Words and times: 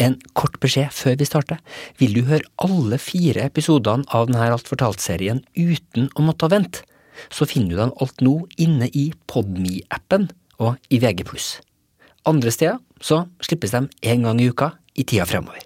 En 0.00 0.16
kort 0.32 0.56
beskjed 0.62 0.92
før 0.96 1.18
vi 1.20 1.28
starter. 1.28 1.58
Vil 2.00 2.14
du 2.16 2.22
høre 2.28 2.48
alle 2.64 2.98
fire 3.02 3.44
episodene 3.44 4.08
av 4.16 4.30
denne 4.30 4.46
Alt 4.48 4.70
fortalt-serien 4.70 5.42
uten 5.58 6.08
å 6.16 6.24
måtte 6.24 6.48
vente, 6.52 6.86
så 7.28 7.44
finner 7.44 7.74
du 7.74 7.80
dem 7.82 7.92
alt 8.00 8.22
nå 8.24 8.34
inne 8.56 8.88
i 8.96 9.10
Podme-appen 9.28 10.30
og 10.60 10.78
i 10.88 11.00
VG+. 11.02 11.26
Andre 12.28 12.52
steder 12.52 12.80
så 13.00 13.26
slippes 13.44 13.74
de 13.76 13.84
en 14.12 14.24
gang 14.24 14.40
i 14.40 14.48
uka 14.48 14.72
i 14.96 15.04
tida 15.04 15.26
fremover. 15.28 15.64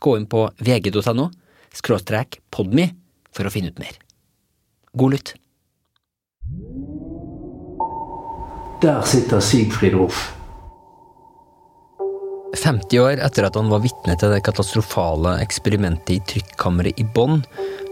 Gå 0.00 0.16
inn 0.18 0.26
på 0.30 0.46
vg.no 0.58 1.28
skråstrek 1.76 2.40
podme 2.50 2.88
for 3.30 3.46
å 3.46 3.52
finne 3.54 3.70
ut 3.70 3.78
mer. 3.82 3.94
God 4.96 5.14
lytt. 5.14 5.34
Der 8.82 9.02
sitter 9.06 9.44
Sigfrid 9.44 9.94
Ruff. 9.94 10.39
50 12.56 12.98
år 13.00 13.20
etter 13.22 13.46
at 13.46 13.56
han 13.58 13.70
var 13.70 13.82
vitne 13.84 14.16
til 14.18 14.32
det 14.32 14.42
katastrofale 14.46 15.36
eksperimentet 15.42 16.16
i 16.16 16.22
trykkammeret 16.32 16.98
i 17.00 17.06
Bonn, 17.14 17.44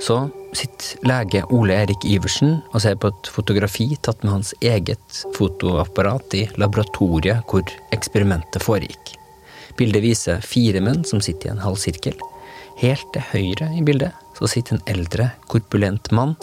så 0.02 0.27
sitter 0.56 1.06
lege 1.06 1.45
Ole 1.55 1.77
Erik 1.84 2.06
Iversen 2.09 2.59
og 2.73 2.83
ser 2.83 2.98
på 2.98 3.12
et 3.12 3.30
fotografi 3.30 3.91
tatt 4.02 4.24
med 4.24 4.38
hans 4.38 4.55
eget 4.64 5.23
fotoapparat 5.36 6.34
i 6.38 6.45
laboratoriet 6.59 7.47
hvor 7.50 7.66
eksperimentet 7.95 8.64
foregikk. 8.64 9.14
Bildet 9.78 10.02
viser 10.02 10.42
fire 10.42 10.83
menn 10.83 11.05
som 11.06 11.22
sitter 11.22 11.50
i 11.50 11.55
en 11.55 11.62
halv 11.62 11.78
sirkel. 11.78 12.19
Helt 12.83 13.06
til 13.14 13.27
høyre 13.33 13.70
i 13.78 13.83
bildet 13.86 14.14
så 14.38 14.50
sitter 14.50 14.77
en 14.77 14.86
eldre, 14.91 15.33
korpulent 15.50 16.11
mann 16.14 16.36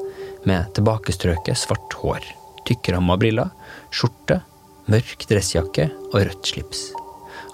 med 0.47 0.71
tilbakestrøket 0.75 1.59
svart 1.59 1.95
hår, 1.99 2.27
tykkramma 2.67 3.17
briller, 3.19 3.51
skjorte, 3.91 4.41
mørk 4.91 5.27
dressjakke 5.31 5.89
og 6.11 6.21
rødt 6.21 6.53
slips. 6.53 6.89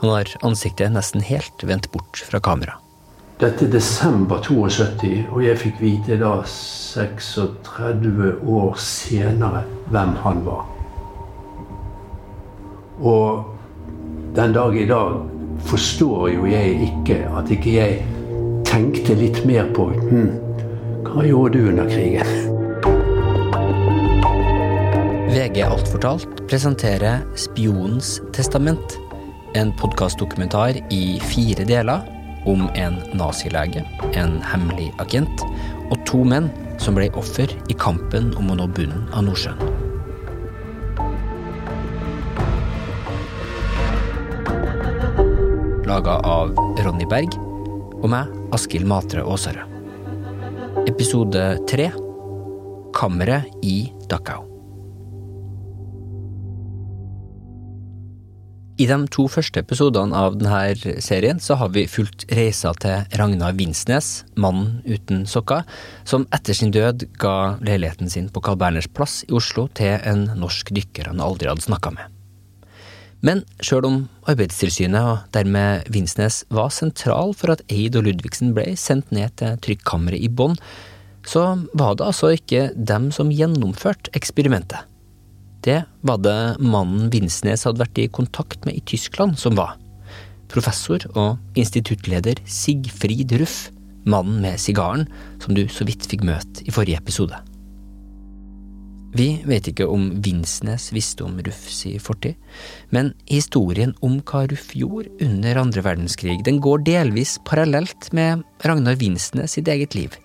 Han 0.02 0.10
har 0.10 0.28
ansiktet 0.41 0.91
nesten 0.91 1.22
helt 1.22 1.64
vendt 1.64 1.91
bort 1.91 2.18
fra 2.26 2.40
kamera. 2.42 2.73
Dette 3.38 3.68
er 3.68 3.73
desember 3.73 4.42
72, 4.42 5.28
og 5.30 5.44
jeg 5.45 5.59
fikk 5.62 5.81
vite 5.81 6.16
da 6.17 6.31
36 6.50 8.31
år 8.50 8.80
senere 8.81 9.62
hvem 9.94 10.16
han 10.23 10.42
var. 10.45 10.64
Og 12.98 13.45
den 14.38 14.56
dag 14.58 14.78
i 14.78 14.88
dag 14.90 15.20
forstår 15.70 16.31
jo 16.34 16.50
jeg 16.50 16.81
ikke 16.88 17.20
at 17.38 17.53
ikke 17.53 17.75
jeg 17.75 18.02
tenkte 18.66 19.20
litt 19.22 19.44
mer 19.45 19.70
på 19.78 19.86
hm, 20.00 20.34
hva 21.12 21.28
gjorde 21.30 21.62
du 21.62 21.70
under 21.75 21.90
krigen? 21.94 22.34
VG 25.30 25.62
Alt 25.70 25.94
fortalt 25.94 26.45
presenterer 26.50 27.22
Spionens 27.38 28.18
testament 28.34 28.97
en 29.53 29.71
podkastdokumentar 29.75 30.77
i 30.94 31.19
fire 31.19 31.66
deler 31.67 32.02
om 32.45 32.67
en 32.75 32.97
nazilege, 33.13 33.83
en 34.17 34.39
hemmelig 34.45 34.89
agent 35.03 35.44
og 35.91 35.97
to 36.09 36.23
menn 36.25 36.49
som 36.81 36.97
ble 36.97 37.09
offer 37.19 37.52
i 37.69 37.77
kampen 37.77 38.31
om 38.39 38.52
å 38.52 38.57
nå 38.57 38.67
bunnen 38.75 39.05
av 39.13 39.27
Nordsjøen. 39.27 39.59
Laga 45.91 46.22
av 46.23 46.53
Ronny 46.79 47.05
Berg 47.09 47.35
og 48.02 48.07
meg, 48.13 48.29
Askild 48.55 48.88
Matre 48.88 49.25
Aasarød. 49.27 49.67
Episode 50.88 51.44
tre 51.69 51.91
Kammeret 52.95 53.52
i 53.67 53.91
Dachau. 54.09 54.50
I 58.80 58.88
de 58.88 58.95
to 59.11 59.25
første 59.30 59.59
episodene 59.59 60.16
av 60.16 60.38
denne 60.39 60.95
serien 61.03 61.41
så 61.44 61.58
har 61.59 61.73
vi 61.75 61.83
fulgt 61.91 62.23
reisa 62.31 62.72
til 62.80 63.03
Ragnar 63.19 63.58
Vinsnes, 63.58 64.23
mannen 64.39 64.80
uten 64.88 65.25
sokker, 65.30 65.66
som 66.08 66.23
etter 66.33 66.55
sin 66.55 66.72
død 66.72 67.03
ga 67.22 67.58
leiligheten 67.59 68.09
sin 68.09 68.29
på 68.31 68.41
Carl 68.46 68.57
Berners 68.62 68.88
plass 68.88 69.22
i 69.28 69.35
Oslo 69.35 69.68
til 69.78 70.00
en 70.07 70.29
norsk 70.40 70.72
dykker 70.73 71.12
han 71.12 71.22
aldri 71.23 71.51
hadde 71.51 71.68
snakka 71.68 71.91
med. 71.97 72.18
Men 73.22 73.44
sjøl 73.62 73.85
om 73.85 73.97
Arbeidstilsynet 74.31 75.01
og 75.01 75.35
dermed 75.35 75.91
Vinsnes 75.94 76.41
var 76.50 76.72
sentral 76.73 77.35
for 77.38 77.53
at 77.53 77.62
Eid 77.69 78.00
og 78.00 78.07
Ludvigsen 78.07 78.56
ble 78.57 78.72
sendt 78.79 79.12
ned 79.13 79.35
til 79.41 79.59
trykkammeret 79.62 80.23
i 80.23 80.31
Bonn, 80.31 80.56
så 81.28 81.67
var 81.78 82.00
det 82.00 82.07
altså 82.07 82.31
ikke 82.34 82.72
dem 82.73 83.12
som 83.13 83.29
gjennomførte 83.29 84.09
eksperimentet. 84.17 84.88
Det 85.61 85.83
var 86.01 86.22
det 86.25 86.57
mannen 86.63 87.11
Vinsnes 87.13 87.67
hadde 87.67 87.83
vært 87.83 88.01
i 88.01 88.09
kontakt 88.09 88.66
med 88.66 88.79
i 88.79 88.85
Tyskland, 88.94 89.38
som 89.38 89.57
var. 89.59 89.77
Professor 90.51 91.05
og 91.13 91.59
instituttleder 91.59 92.41
Sigfrid 92.49 93.31
Ruff, 93.39 93.69
mannen 94.09 94.41
med 94.44 94.59
sigaren, 94.59 95.05
som 95.44 95.55
du 95.55 95.67
så 95.69 95.85
vidt 95.88 96.07
fikk 96.09 96.25
møte 96.27 96.66
i 96.66 96.73
forrige 96.73 96.99
episode. 96.99 97.38
Vi 99.11 99.41
vet 99.44 99.67
ikke 99.67 99.89
om 99.91 100.07
Vinsnes 100.23 100.88
visste 100.95 101.25
om 101.27 101.35
Ruffs 101.44 101.81
i 101.89 101.97
fortid, 101.99 102.38
men 102.95 103.11
historien 103.28 103.91
om 104.01 104.22
hva 104.23 104.45
Ruff 104.47 104.72
gjorde 104.78 105.11
under 105.25 105.59
andre 105.59 105.83
verdenskrig, 105.83 106.39
den 106.47 106.61
går 106.63 106.85
delvis 106.88 107.35
parallelt 107.47 108.07
med 108.16 108.45
Ragnar 108.63 108.95
Vinsnes 109.01 109.57
sitt 109.57 109.67
eget 109.67 109.99
liv, 109.99 110.16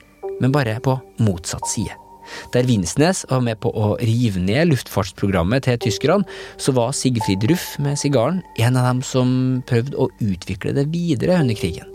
men 0.41 0.55
bare 0.55 0.79
på 0.81 1.01
motsatt 1.19 1.67
side. 1.75 2.06
Der 2.55 2.67
Vinsnes 2.69 3.25
var 3.31 3.43
med 3.45 3.61
på 3.63 3.73
å 3.73 3.95
rive 4.01 4.43
ned 4.43 4.71
luftfartsprogrammet 4.71 5.67
til 5.67 5.81
tyskerne, 5.87 6.27
så 6.61 6.75
var 6.77 6.95
Sigfrid 6.97 7.45
Ruff 7.51 7.75
med 7.83 7.99
sigaren 8.01 8.43
en 8.63 8.79
av 8.79 8.89
dem 8.91 9.05
som 9.07 9.37
prøvde 9.69 9.99
å 9.99 10.11
utvikle 10.25 10.75
det 10.77 10.89
videre 10.95 11.41
under 11.43 11.59
krigen. 11.59 11.93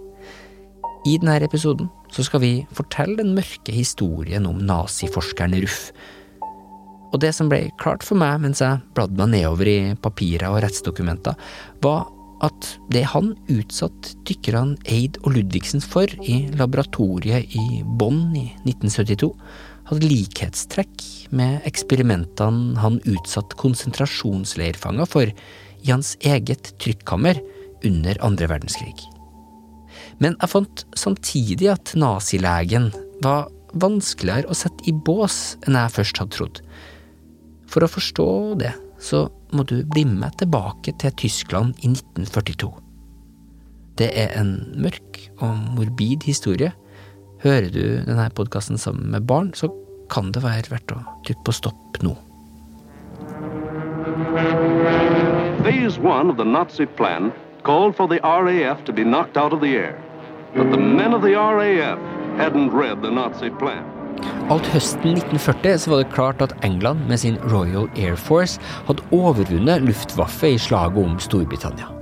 I 1.07 1.17
denne 1.17 1.39
episoden 1.41 1.89
så 2.13 2.25
skal 2.27 2.43
vi 2.43 2.53
fortelle 2.77 3.17
den 3.17 3.33
mørke 3.33 3.73
historien 3.73 4.45
om 4.45 4.59
naziforskeren 4.67 5.57
Ruff. 5.63 5.89
Og 7.11 7.19
det 7.23 7.33
som 7.35 7.49
ble 7.51 7.65
klart 7.81 8.05
for 8.07 8.19
meg 8.19 8.39
mens 8.43 8.61
jeg 8.63 8.81
bladde 8.95 9.17
meg 9.19 9.33
nedover 9.33 9.67
i 9.67 9.79
papirer 9.99 10.51
og 10.51 10.61
rettsdokumenter, 10.63 11.35
var 11.83 12.05
at 12.45 12.67
det 12.93 13.03
han 13.11 13.33
utsatte 13.53 14.15
dykkerne 14.25 14.79
Eid 14.89 15.19
og 15.21 15.35
Ludvigsen 15.35 15.83
for 15.83 16.09
i 16.25 16.43
laboratoriet 16.57 17.53
i 17.57 17.81
Bonn 17.99 18.31
i 18.37 18.47
1972, 18.63 19.29
hadde 19.91 20.07
likhetstrekk 20.07 21.03
med 21.35 21.65
eksperimentene 21.67 22.79
han 22.79 22.99
utsatte 23.09 23.57
konsentrasjonsleirfanger 23.59 25.09
for 25.09 25.31
i 25.31 25.89
hans 25.89 26.13
eget 26.23 26.73
trykkammer 26.81 27.41
under 27.87 28.19
andre 28.23 28.47
verdenskrig. 28.51 28.95
Men 30.21 30.37
jeg 30.37 30.51
fant 30.51 30.85
samtidig 30.97 31.71
at 31.73 31.93
nazilegen 31.99 32.91
var 33.23 33.49
vanskeligere 33.81 34.51
å 34.51 34.57
sette 34.57 34.87
i 34.89 34.93
bås 34.93 35.57
enn 35.65 35.77
jeg 35.79 35.95
først 35.95 36.21
hadde 36.21 36.37
trodd. 36.37 36.61
For 37.71 37.83
å 37.83 37.91
forstå 37.91 38.29
det, 38.61 38.73
så 39.01 39.25
må 39.55 39.65
du 39.67 39.81
bli 39.87 40.05
med 40.07 40.37
tilbake 40.39 40.93
til 41.01 41.15
Tyskland 41.19 41.75
i 41.81 41.91
1942. 41.91 42.69
Det 43.99 44.11
er 44.17 44.35
en 44.39 44.53
mørk 44.79 45.19
og 45.41 45.57
morbid 45.75 46.23
historie 46.27 46.71
Hører 47.41 47.71
du 47.73 47.85
denne 48.05 48.27
podkasten 48.37 48.77
sammen 48.77 49.09
med 49.09 49.25
barn, 49.25 49.49
så 49.57 49.71
kan 50.13 50.29
det 50.35 50.43
være 50.43 50.69
verdt 50.69 50.91
å 50.93 50.99
trykke 51.25 51.45
på 51.47 51.55
stopp 51.57 52.01
nå. 52.05 52.13
Phase 55.65 55.97
one 55.99 56.29
of 56.29 56.37
the 56.37 56.45
Nazi 56.45 56.85
plan 56.85 57.31
called 57.63 57.95
for 57.95 58.07
the 58.07 58.19
RAF 58.21 58.83
to 58.85 58.93
be 58.93 59.03
knocked 59.03 59.37
out 59.37 59.53
of 59.53 59.61
the 59.61 59.75
air. 59.77 59.97
But 60.55 60.71
the 60.71 60.77
men 60.77 61.13
of 61.13 61.21
the 61.21 61.33
RAF 61.33 61.99
hadn't 62.37 62.71
read 62.71 63.01
the 63.01 63.11
Nazi 63.11 63.49
plan. 63.49 63.85
Alt 64.51 64.67
høsten 64.73 65.15
1940 65.15 65.79
så 65.81 65.93
var 65.93 66.03
det 66.03 66.11
klart 66.13 66.41
at 66.45 66.53
England 66.65 67.07
med 67.07 67.23
sin 67.23 67.39
Royal 67.49 67.87
Air 67.95 68.19
Force 68.19 68.61
hadde 68.85 69.05
overvunnet 69.15 69.81
Luftwaffe 69.87 70.53
i 70.53 70.59
slaget 70.59 71.01
om 71.01 71.17
Storbritannia. 71.19 72.00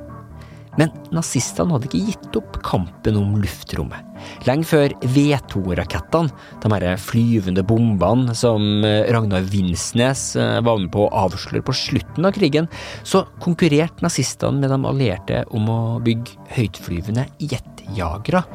Men 0.80 0.94
nazistene 1.12 1.76
hadde 1.76 1.90
ikke 1.90 2.14
gitt 2.14 2.38
opp 2.40 2.60
kampen 2.64 3.18
om 3.20 3.36
luftrommet. 3.42 4.06
Lenge 4.48 4.68
før 4.68 4.94
V2-rakettene, 5.16 6.32
de 6.64 6.72
her 6.74 7.02
flyvende 7.02 7.64
bombene 7.68 8.36
som 8.38 8.86
eh, 8.88 9.08
Ragnar 9.12 9.46
Vinsnes 9.52 10.24
eh, 10.40 10.60
var 10.64 10.80
med 10.80 10.92
på 10.94 11.06
å 11.06 11.14
avsløre 11.26 11.64
på 11.68 11.76
slutten 11.76 12.28
av 12.28 12.36
krigen, 12.36 12.70
så 13.04 13.26
konkurrerte 13.44 14.06
nazistene 14.06 14.60
med 14.64 14.72
de 14.72 14.80
allierte 14.88 15.44
om 15.56 15.72
å 15.72 15.80
bygge 16.04 16.52
høytflyvende 16.56 17.28
jetjagere. 17.44 18.46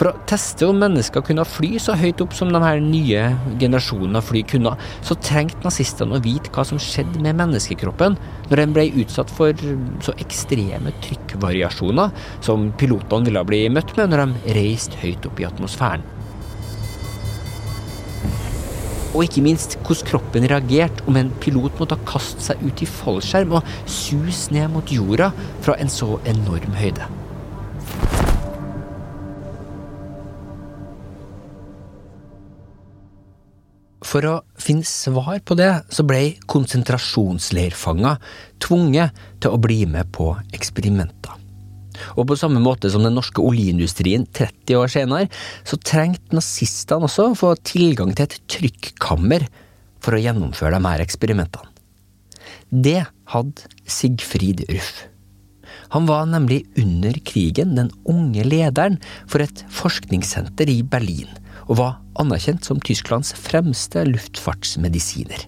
For 0.00 0.08
å 0.08 0.20
teste 0.24 0.64
om 0.64 0.78
mennesker 0.80 1.20
kunne 1.20 1.44
fly 1.44 1.74
så 1.84 1.92
høyt 2.00 2.22
opp 2.24 2.32
som 2.32 2.48
de 2.48 2.60
her 2.62 2.78
nye 2.80 3.24
generasjonene 3.60 4.16
av 4.16 4.24
fly 4.30 4.40
kunne, 4.48 4.70
så 5.04 5.16
trengte 5.20 5.60
nazistene 5.66 6.16
å 6.16 6.22
vite 6.24 6.48
hva 6.54 6.64
som 6.64 6.80
skjedde 6.80 7.20
med 7.20 7.36
menneskekroppen 7.36 8.16
når 8.48 8.62
den 8.62 8.72
ble 8.72 8.86
utsatt 9.02 9.28
for 9.36 9.52
så 10.00 10.14
ekstreme 10.24 10.94
trykkvariasjoner 11.04 12.16
som 12.40 12.70
pilotene 12.80 13.28
ville 13.28 13.44
bli 13.52 13.60
møtt 13.76 13.92
med 14.00 14.14
når 14.14 14.24
de 14.24 14.56
reiste 14.56 14.96
høyt 15.02 15.28
opp 15.28 15.44
i 15.44 15.48
atmosfæren. 15.50 16.08
Og 19.10 19.26
ikke 19.26 19.44
minst 19.44 19.76
hvordan 19.84 20.08
kroppen 20.14 20.48
reagerte 20.48 21.04
om 21.12 21.20
en 21.20 21.36
pilot 21.44 21.76
måtte 21.76 22.00
kaste 22.08 22.48
seg 22.48 22.64
ut 22.64 22.80
i 22.80 22.88
fallskjerm 22.88 23.52
og 23.60 23.76
suse 23.84 24.56
ned 24.56 24.72
mot 24.72 24.96
jorda 24.96 25.28
fra 25.60 25.76
en 25.76 25.92
så 25.92 26.14
enorm 26.24 26.80
høyde. 26.80 27.12
For 34.10 34.26
å 34.26 34.38
finne 34.58 34.86
svar 34.88 35.38
på 35.46 35.54
det, 35.58 35.70
så 35.94 36.02
ble 36.06 36.34
konsentrasjonsleirfanger 36.50 38.18
tvunget 38.62 39.20
til 39.38 39.54
å 39.54 39.60
bli 39.62 39.84
med 39.86 40.10
på 40.14 40.32
eksperimenter. 40.56 41.36
Og 42.16 42.24
på 42.30 42.36
samme 42.38 42.62
måte 42.64 42.90
som 42.90 43.04
den 43.04 43.14
norske 43.14 43.42
oljeindustrien 43.44 44.24
30 44.34 44.78
år 44.80 44.90
senere, 44.90 45.28
så 45.68 45.78
trengte 45.78 46.34
nazistene 46.34 47.06
også 47.06 47.28
få 47.38 47.52
tilgang 47.62 48.14
til 48.16 48.26
et 48.26 48.38
trykkammer 48.50 49.46
for 50.00 50.16
å 50.16 50.22
gjennomføre 50.22 50.78
de 50.78 50.88
her 50.88 51.04
eksperimentene. 51.04 51.68
Det 52.70 53.02
hadde 53.34 53.70
Sigfrid 53.86 54.64
Ruff. 54.70 55.04
Han 55.94 56.06
var 56.06 56.26
nemlig 56.30 56.64
under 56.78 57.14
krigen 57.26 57.76
den 57.76 57.90
unge 58.08 58.46
lederen 58.46 58.98
for 59.30 59.42
et 59.44 59.62
forskningssenter 59.74 60.70
i 60.70 60.80
Berlin, 60.86 61.30
og 61.70 61.78
var 61.78 61.98
anerkjent 62.18 62.66
som 62.66 62.82
Tysklands 62.82 63.30
fremste 63.38 64.02
luftfartsmedisiner. 64.08 65.46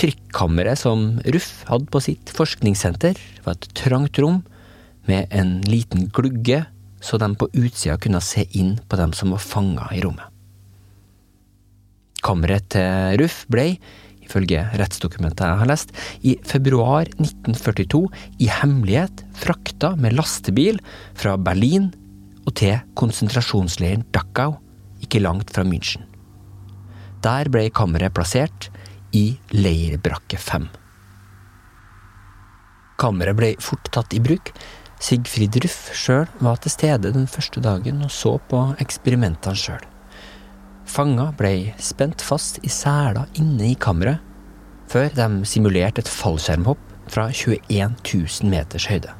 Trykkammeret 0.00 0.80
som 0.82 1.20
Ruff 1.30 1.62
hadde 1.68 1.86
på 1.92 2.02
sitt 2.02 2.32
forskningssenter, 2.34 3.18
var 3.44 3.54
et 3.54 3.68
trangt 3.78 4.18
rom 4.22 4.40
med 5.06 5.30
en 5.30 5.60
liten 5.68 6.08
glugge, 6.14 6.64
så 7.02 7.18
de 7.18 7.28
på 7.38 7.50
utsida 7.54 7.98
kunne 8.02 8.22
se 8.22 8.46
inn 8.58 8.76
på 8.88 8.98
dem 8.98 9.14
som 9.14 9.34
var 9.34 9.42
fanga 9.42 9.88
i 9.94 10.02
rommet. 10.02 10.26
Kammeret 12.22 12.68
til 12.74 13.18
Ruff 13.18 13.42
ble, 13.50 13.76
ifølge 14.22 14.62
rettsdokumentet 14.78 15.46
jeg 15.46 15.60
har 15.62 15.70
lest, 15.70 15.94
i 16.22 16.36
februar 16.46 17.10
1942 17.18 18.04
i 18.42 18.50
hemmelighet 18.50 19.24
frakta 19.38 19.94
med 19.98 20.14
lastebil 20.18 20.78
fra 21.18 21.34
Berlin 21.38 21.90
og 22.46 22.54
til 22.58 22.78
konsentrasjonsleiren 22.98 24.06
Dachau, 24.14 24.56
ikke 25.02 25.22
langt 25.22 25.52
fra 25.54 25.64
München. 25.66 26.06
Der 27.22 27.50
ble 27.52 27.68
kammeret 27.70 28.14
plassert 28.16 28.70
i 29.14 29.36
leirbrakke 29.54 30.38
5. 30.40 30.68
Kammeret 33.02 33.38
ble 33.38 33.52
fort 33.62 33.90
tatt 33.94 34.14
i 34.14 34.20
bruk. 34.22 34.52
Sigfrid 35.02 35.58
Ruff 35.64 35.90
sjøl 35.98 36.28
var 36.42 36.60
til 36.62 36.74
stede 36.74 37.10
den 37.14 37.26
første 37.30 37.62
dagen 37.62 38.04
og 38.06 38.12
så 38.14 38.36
på 38.50 38.62
eksperimentene 38.82 39.58
sjøl. 39.58 39.82
Fanger 40.86 41.32
ble 41.38 41.72
spent 41.82 42.22
fast 42.22 42.60
i 42.62 42.70
seler 42.70 43.30
inne 43.38 43.70
i 43.70 43.78
kammeret, 43.78 44.20
før 44.90 45.08
de 45.16 45.28
simulerte 45.48 46.02
et 46.02 46.10
fallskjermhopp 46.10 46.80
fra 47.12 47.28
21 47.30 47.96
000 48.02 48.50
meters 48.52 48.86
høyde. 48.90 49.14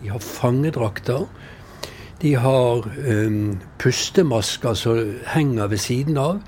De 0.00 0.10
har 0.10 0.22
fangedrakter. 0.24 1.26
De 2.20 2.34
har 2.36 2.84
um, 2.84 3.60
pustemasker 3.80 4.74
som 4.76 5.14
henger 5.32 5.70
ved 5.72 5.80
siden 5.80 6.18
av. 6.20 6.42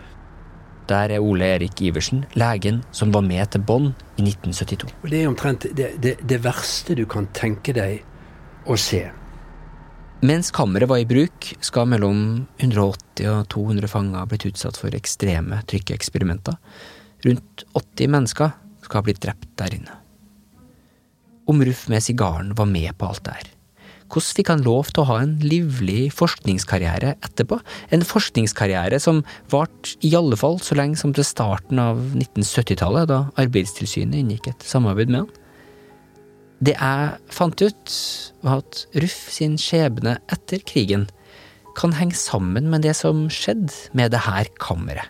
Der 0.90 1.14
er 1.14 1.24
Ole 1.24 1.46
Erik 1.54 1.80
Iversen, 1.80 2.26
legen 2.36 2.82
som 2.92 3.12
var 3.14 3.24
med 3.24 3.54
til 3.54 3.62
Bonn 3.64 3.92
i 4.18 4.26
1972. 4.26 4.90
Det 5.08 5.22
er 5.22 5.30
omtrent 5.30 5.64
det, 5.78 5.94
det, 6.02 6.18
det 6.28 6.40
verste 6.44 6.96
du 6.98 7.06
kan 7.08 7.30
tenke 7.32 7.72
deg 7.76 8.02
å 8.68 8.76
se. 8.76 9.06
Mens 10.22 10.52
kammeret 10.54 10.90
var 10.90 11.00
i 11.02 11.08
bruk, 11.08 11.48
skal 11.64 11.88
mellom 11.90 12.18
180 12.60 13.30
og 13.32 13.48
200 13.50 13.90
fanger 13.90 14.20
ha 14.20 14.28
blitt 14.28 14.46
utsatt 14.52 14.76
for 14.78 14.94
ekstreme 14.94 15.62
trykkeeksperimenter. 15.72 16.60
Rundt 17.24 17.64
80 17.72 18.12
mennesker 18.12 18.52
skal 18.84 19.00
ha 19.00 19.06
blitt 19.08 19.22
drept 19.24 19.48
der 19.58 19.74
inne. 19.80 19.96
Om 21.50 21.64
Ruff 21.66 21.88
med 21.90 22.04
sigaren 22.04 22.52
var 22.58 22.70
med 22.70 22.92
på 22.98 23.08
alt 23.08 23.24
det 23.26 23.40
her. 23.40 23.50
Hvordan 24.12 24.36
fikk 24.36 24.50
han 24.52 24.64
lov 24.66 24.90
til 24.92 25.00
å 25.00 25.08
ha 25.08 25.14
en 25.22 25.38
livlig 25.40 26.10
forskningskarriere 26.12 27.14
etterpå? 27.24 27.56
En 27.96 28.04
forskningskarriere 28.04 28.98
som 29.00 29.22
varte 29.52 29.94
i 30.04 30.10
alle 30.18 30.36
fall 30.36 30.58
så 30.60 30.76
lenge 30.76 31.00
som 31.00 31.14
til 31.16 31.24
starten 31.24 31.80
av 31.80 32.02
1970-tallet, 32.10 33.08
da 33.08 33.22
Arbeidstilsynet 33.40 34.20
inngikk 34.20 34.50
et 34.50 34.66
samarbeid 34.68 35.14
med 35.14 35.24
han. 35.24 35.30
Det 36.62 36.76
jeg 36.76 37.32
fant 37.32 37.64
ut, 37.64 37.94
var 38.44 38.60
at 38.60 38.84
Ruff 39.00 39.16
sin 39.32 39.56
skjebne 39.58 40.18
etter 40.30 40.60
krigen 40.68 41.08
kan 41.78 41.96
henge 41.96 42.18
sammen 42.18 42.68
med 42.68 42.84
det 42.84 42.92
som 42.98 43.24
skjedde 43.32 43.96
med 43.96 44.12
det 44.12 44.20
her 44.26 44.50
kammeret. 44.60 45.08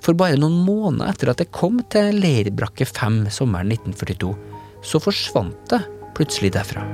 For 0.00 0.16
bare 0.16 0.40
noen 0.40 0.64
måneder 0.64 1.12
etter 1.12 1.34
at 1.34 1.42
det 1.44 1.52
kom 1.52 1.82
til 1.92 2.16
Leirbrakke 2.24 2.88
5 2.88 3.26
sommeren 3.36 3.68
1942, 3.76 4.32
så 4.80 5.02
forsvant 5.04 5.60
det 5.68 5.84
plutselig 6.16 6.54
derfra. 6.56 6.88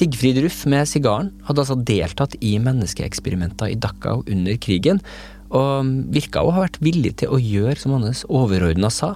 Sigfrid 0.00 0.38
Ruff 0.40 0.62
med 0.70 0.88
sigaren 0.88 1.28
hadde 1.44 1.60
altså 1.60 1.76
deltatt 1.76 2.32
i 2.40 2.54
menneskeeksperimenter 2.62 3.68
i 3.68 3.76
Dachau 3.76 4.22
under 4.24 4.56
krigen, 4.56 5.02
og 5.52 5.90
virka 6.14 6.40
å 6.40 6.54
ha 6.54 6.64
vært 6.64 6.78
villig 6.80 7.18
til 7.20 7.34
å 7.34 7.40
gjøre 7.42 7.76
som 7.82 7.98
hans 7.98 8.22
overordna 8.32 8.88
sa. 8.94 9.12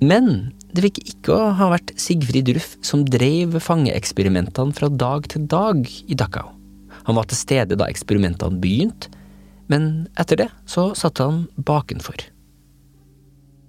Men 0.00 0.54
det 0.72 0.86
fikk 0.86 1.02
ikke 1.12 1.36
å 1.36 1.52
ha 1.58 1.68
vært 1.74 1.92
Sigfrid 2.00 2.48
Ruff 2.56 2.72
som 2.80 3.04
drev 3.04 3.58
fangeeksperimentene 3.60 4.72
fra 4.78 4.88
dag 4.88 5.28
til 5.28 5.44
dag 5.50 5.84
i 5.84 6.16
Dachau. 6.16 6.54
Han 7.04 7.18
var 7.18 7.28
til 7.28 7.42
stede 7.42 7.76
da 7.76 7.90
eksperimentene 7.92 8.62
begynte, 8.62 9.12
men 9.68 10.06
etter 10.20 10.40
det 10.40 10.52
så 10.68 10.92
satt 10.96 11.20
han 11.20 11.44
bakenfor 11.68 12.31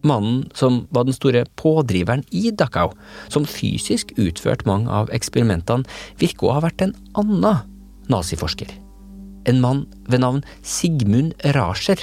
mannen 0.08 0.48
som 0.58 0.84
var 0.94 1.08
den 1.08 1.16
store 1.16 1.46
pådriveren 1.60 2.24
i 2.32 2.52
Dachau, 2.52 2.94
som 3.34 3.48
fysisk 3.50 4.14
utførte 4.20 4.68
mange 4.70 4.92
av 4.92 5.12
eksperimentene, 5.16 5.88
virker 6.22 6.50
å 6.50 6.58
ha 6.58 6.64
vært 6.68 6.86
en 6.86 6.96
annen 7.20 7.64
naziforsker. 8.12 8.72
En 9.50 9.62
mann 9.64 9.86
ved 10.08 10.24
navn 10.24 10.44
Sigmund 10.64 11.34
Rascher. 11.56 12.00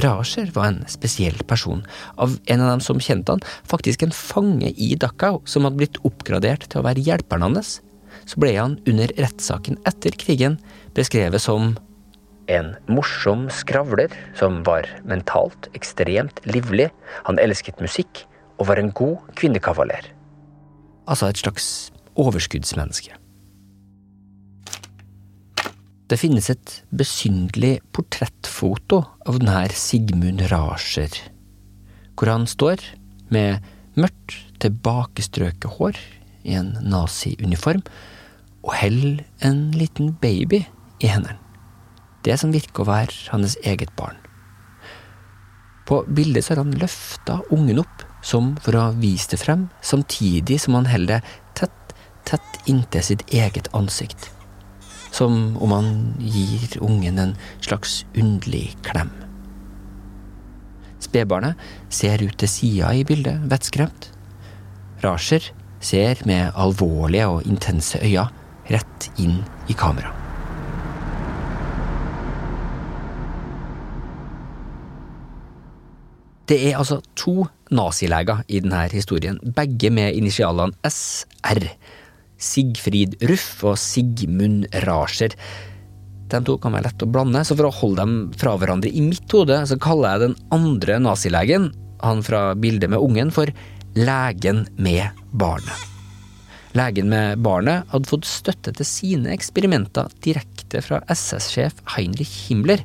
Rascher 0.00 0.50
var 0.54 0.70
en 0.70 0.82
spesiell 0.88 1.38
person. 1.50 1.82
Av 2.16 2.36
en 2.46 2.62
av 2.62 2.74
dem 2.74 2.82
som 2.84 3.00
kjente 3.02 3.34
han, 3.34 3.44
faktisk 3.68 4.04
en 4.04 4.14
fange 4.14 4.70
i 4.76 4.94
Dachau 4.94 5.40
som 5.48 5.66
hadde 5.66 5.80
blitt 5.80 6.00
oppgradert 6.06 6.68
til 6.68 6.82
å 6.82 6.86
være 6.86 7.04
hjelperen 7.04 7.48
hans. 7.48 7.78
Så 8.28 8.38
ble 8.42 8.54
han 8.54 8.78
under 8.88 9.10
rettssaken 9.18 9.80
etter 9.88 10.14
krigen 10.20 10.58
beskrevet 10.94 11.42
som 11.42 11.74
en 12.50 12.74
morsom 12.90 13.46
skravler 13.52 14.12
som 14.38 14.60
var 14.66 14.88
mentalt 15.08 15.70
ekstremt 15.76 16.42
livlig, 16.50 16.90
han 17.26 17.40
elsket 17.42 17.80
musikk 17.82 18.24
og 18.60 18.68
var 18.70 18.80
en 18.80 18.92
god 18.96 19.32
kvinnekavaler. 19.38 20.10
Altså 21.08 21.30
et 21.30 21.40
slags 21.40 21.66
overskuddsmenneske. 22.20 23.16
Det 26.10 26.18
finnes 26.18 26.48
et 26.50 26.72
besynderlig 26.90 27.78
portrettfoto 27.94 29.04
av 29.30 29.38
denne 29.38 29.68
Sigmund 29.78 30.42
Rascher, 30.50 31.12
hvor 32.18 32.32
han 32.32 32.48
står 32.50 32.82
med 33.30 33.62
mørkt, 33.94 34.40
tilbakestrøket 34.60 35.78
hår 35.78 35.96
i 36.44 36.58
en 36.58 36.74
naziuniform 36.84 37.80
og 38.60 38.74
holder 38.76 39.22
en 39.46 39.62
liten 39.72 40.12
baby 40.20 40.66
i 41.00 41.08
hendene 41.08 41.38
det 42.26 42.36
som 42.40 42.52
virker 42.52 42.84
å 42.84 42.90
være 42.90 43.30
hans 43.32 43.56
eget 43.64 43.92
barn. 43.98 44.18
På 45.88 46.04
bildet 46.06 46.44
så 46.44 46.54
har 46.54 46.62
han 46.62 46.76
løfta 46.78 47.40
ungen 47.50 47.80
opp, 47.82 48.04
som 48.22 48.52
for 48.62 48.76
å 48.78 48.90
vise 49.00 49.32
det 49.32 49.40
frem, 49.40 49.68
samtidig 49.82 50.60
som 50.62 50.76
han 50.78 50.86
holder 50.90 51.18
det 51.18 51.38
tett, 51.58 51.94
tett 52.28 52.60
inntil 52.70 53.02
sitt 53.02 53.24
eget 53.34 53.70
ansikt. 53.74 54.28
Som 55.10 55.56
om 55.58 55.74
han 55.74 55.90
gir 56.22 56.76
ungen 56.84 57.18
en 57.18 57.34
slags 57.58 58.04
underlig 58.14 58.76
klem. 58.86 59.10
Spedbarnet 61.00 61.58
ser 61.88 62.22
ut 62.22 62.36
til 62.38 62.54
sida 62.54 62.92
i 62.94 63.02
bildet, 63.08 63.42
vettskremt. 63.50 64.12
Rasher 65.02 65.50
ser 65.80 66.22
med 66.28 66.52
alvorlige 66.54 67.26
og 67.34 67.48
intense 67.48 67.98
øyne 68.04 68.28
rett 68.70 69.10
inn 69.18 69.40
i 69.66 69.74
kamera. 69.74 70.19
Det 76.50 76.58
er 76.66 76.80
altså 76.80 76.98
to 77.14 77.44
nazileger 77.70 78.40
i 78.50 78.58
denne 78.58 78.82
historien, 78.90 79.36
begge 79.54 79.92
med 79.94 80.16
initialene 80.18 80.74
SR. 80.82 81.62
Sigfrid 82.40 83.14
Ruff 83.30 83.60
og 83.68 83.76
Sigmund 83.78 84.64
Rascher. 84.82 85.36
De 86.30 86.40
to 86.46 86.56
kan 86.62 86.74
være 86.74 86.88
lett 86.88 87.04
å 87.06 87.10
blande, 87.10 87.44
så 87.46 87.54
for 87.54 87.68
å 87.68 87.76
holde 87.76 88.02
dem 88.02 88.16
fra 88.40 88.56
hverandre 88.58 88.90
i 88.90 89.04
mitt 89.04 89.30
hode, 89.30 89.60
så 89.66 89.78
kaller 89.78 90.16
jeg 90.16 90.24
den 90.24 90.36
andre 90.56 90.98
nazilegen, 91.04 91.70
han 92.02 92.24
fra 92.26 92.42
bildet 92.58 92.90
med 92.90 92.98
ungen, 92.98 93.30
for 93.34 93.50
legen 93.94 94.64
med 94.74 95.22
barnet. 95.30 95.86
Legen 96.78 97.10
med 97.10 97.38
barnet 97.46 97.86
hadde 97.94 98.10
fått 98.10 98.26
støtte 98.30 98.74
til 98.74 98.86
sine 98.86 99.30
eksperimenter 99.34 100.10
direkte 100.26 100.82
fra 100.86 101.00
SS-sjef 101.10 101.78
Heinrich 101.94 102.34
Himmler. 102.48 102.82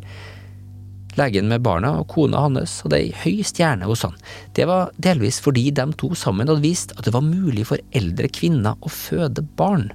Legen 1.16 1.48
med 1.48 1.64
barna 1.64 1.94
og 2.02 2.10
kona 2.12 2.42
hans 2.44 2.82
hadde 2.84 3.00
ei 3.00 3.12
høy 3.24 3.44
stjerne 3.48 3.88
hos 3.88 4.04
han. 4.04 4.16
Det 4.56 4.68
var 4.68 4.92
delvis 5.00 5.40
fordi 5.44 5.70
de 5.76 5.86
to 6.00 6.12
sammen 6.18 6.50
hadde 6.52 6.66
vist 6.66 6.92
at 6.98 7.08
det 7.08 7.14
var 7.16 7.24
mulig 7.24 7.68
for 7.70 7.80
eldre 7.96 8.28
kvinner 8.28 8.76
å 8.84 8.92
føde 8.92 9.46
barn. 9.56 9.90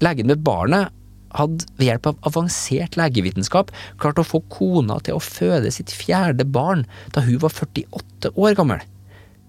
Legen 0.00 0.30
med 0.30 0.44
barnet 0.46 0.94
hadde 1.36 1.66
ved 1.76 1.90
hjelp 1.90 2.06
av 2.08 2.22
avansert 2.30 2.96
legevitenskap 2.96 3.72
klart 4.00 4.20
å 4.20 4.26
få 4.26 4.40
kona 4.52 4.96
til 5.04 5.18
å 5.18 5.24
føde 5.24 5.72
sitt 5.74 5.92
fjerde 5.92 6.46
barn 6.48 6.86
da 7.12 7.24
hun 7.26 7.42
var 7.42 7.52
48 7.52 8.32
år 8.32 8.56
gammel. 8.56 8.80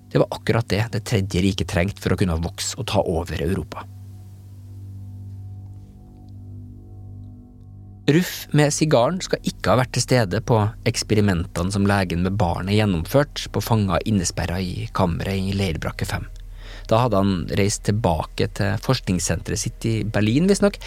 Det 0.10 0.20
var 0.20 0.34
akkurat 0.36 0.68
det 0.68 0.88
Det 0.91 1.06
tredje 1.06 1.41
riket 1.46 1.70
trengte 1.70 2.01
for 2.01 2.13
å 2.13 2.20
kunne 2.20 2.41
vokse 2.44 2.75
og 2.77 2.89
ta 2.91 3.00
over 3.06 3.39
Europa. 3.46 3.86
Ruff 8.10 8.48
med 8.58 8.74
sigaren 8.74 9.20
skal 9.22 9.44
ikke 9.46 9.70
ha 9.70 9.80
vært 9.84 9.92
til 9.94 10.01
stede 10.01 10.39
på 10.42 10.58
eksperimentene 10.89 11.74
som 11.74 11.86
legen 11.89 12.24
med 12.25 12.39
barnet 12.42 12.74
gjennomførte 12.74 13.51
på 13.54 13.62
fanger 13.62 14.01
innesperra 14.10 14.58
i 14.63 14.88
kammeret 14.98 15.38
i 15.51 15.54
leirbrakke 15.58 16.08
5. 16.10 16.25
Da 16.89 17.04
hadde 17.04 17.22
han 17.22 17.36
reist 17.60 17.84
tilbake 17.86 18.48
til 18.58 18.80
forskningssenteret 18.82 19.62
sitt 19.62 19.86
i 19.86 19.94
Berlin, 20.04 20.50
visstnok, 20.50 20.80